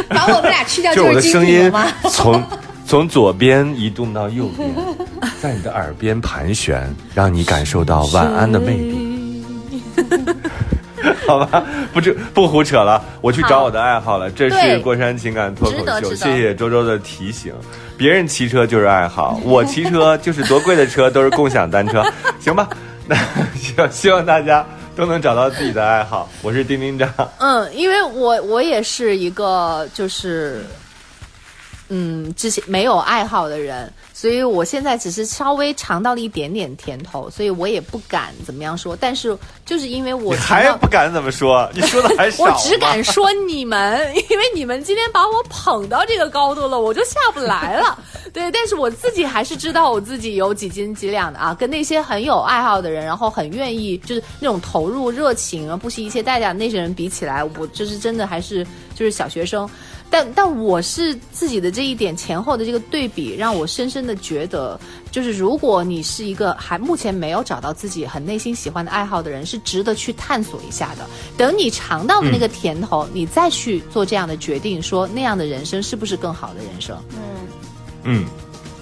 [0.09, 1.93] 把我们俩去掉就我是精的声音品了吗？
[2.11, 2.43] 从
[2.91, 4.69] 从左边移动到右边，
[5.41, 9.45] 在你的耳边盘旋，让你感受到晚安的魅力。
[11.25, 11.63] 好吧，
[11.93, 14.29] 不这不胡扯了，我去找我的爱好了。
[14.29, 17.55] 这是过山情感脱口秀，谢谢周周的提醒。
[17.97, 22.05] 别人骑车就是爱好， 我骑车就是多贵的车都是共享单车，
[22.41, 22.69] 行吧？
[23.07, 23.15] 那
[23.55, 24.67] 希望希望大家
[24.97, 26.29] 都能找到自己的爱好。
[26.43, 30.67] 我是丁丁张，嗯，因为我我也是一个就是，
[31.93, 38.97] 嗯，之前没有爱好的人，所以我现在只是稍微尝到了一点点甜头，所以我也不敢怎么样说。
[38.97, 39.37] 但是
[39.67, 41.69] 就是因为我还不敢怎么说？
[41.75, 47.99] 你说的还少 我只敢说你们，因为你们今天把我捧到这个高度了，我就下不来了。
[48.33, 58.65] 对，但是我自己还是知道我自己有几斤几两的啊，跟那些很有爱好的人，然后很愿意就是那种投入热情啊，不惜一切代价的那些人比起来，我就是真的还是
[58.95, 59.69] 就是小学生。
[60.11, 64.79] 但但我是自己的这一点前后的这个对比，让我深深的觉得，
[65.13, 71.07] 就是如果你是一个还目前没有找到自己很内心喜欢的爱好的人，是值得去探索一下的。
[71.37, 76.97] 等你尝到了那个甜头，你再去做这样的决定，说那样的人生是不是更好的人生？
[78.03, 78.25] 嗯，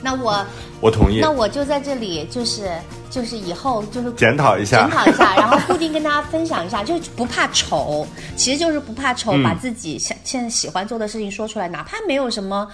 [0.03, 0.47] 那我
[0.81, 1.31] 我同意那。
[1.31, 2.70] 我就在这里，就是
[3.18, 8.06] 就是以后就是检讨一下检讨一下，然后 固定跟大家分享一下，就是不怕丑，
[8.36, 9.42] 其实就是不怕丑，嗯。
[9.42, 12.68] 把自己现现在喜欢做的事情说出来，哪怕没有什么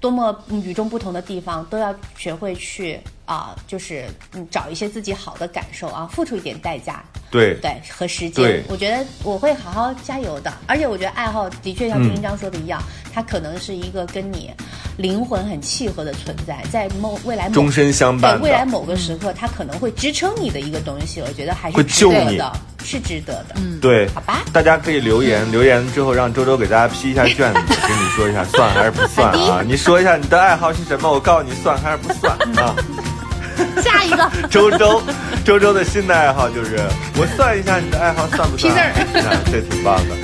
[0.00, 10.52] 多么嗯与众不同的地方，都要学会去啊、就是嗯找一些自己好的感受啊，付出一点代价，对，对和时间，我觉得我会好好加油的。
[10.66, 12.80] 而且我觉得爱好的确像丁一章说的一样，
[13.12, 14.52] 它可能是一个跟你
[14.96, 22.36] 灵魂很契合的存在，在某未来某终身相伴未来某个时刻，它可能会支撑你的一个东西，我觉得还是会值救你。
[22.36, 22.52] 得的，
[22.86, 23.56] 是值得的。
[23.56, 29.62] 嗯，对，好吧大家可以留言，留言之后让周周给大家批一下卷子，跟你说一下算 还是不算啊？
[29.66, 32.32] 你说一下你的爱好是什么，我告诉你算还是不算
[32.64, 32.74] 啊？
[33.82, 35.02] 下一个， 周周，
[35.44, 36.78] 周周的新的爱好就是，
[37.16, 38.72] 我算一下你的爱好算不算？
[38.92, 40.14] 批字儿啊，这挺棒的。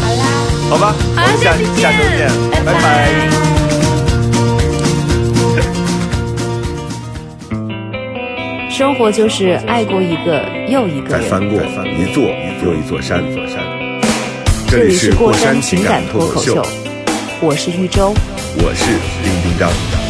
[0.00, 0.24] 好啦。
[0.70, 3.61] 好吧，我们下下期见下周见，拜拜
[8.72, 11.20] 生活就是爱过一个又一个人。
[11.22, 12.24] 再翻过一座
[12.64, 13.22] 又一座山。
[14.66, 16.72] 这这里里是是过山情情感感脱口秀脱口秀，，
[17.42, 18.14] 我是玉州。
[18.56, 18.86] 我是
[19.22, 20.01] 丁丁张。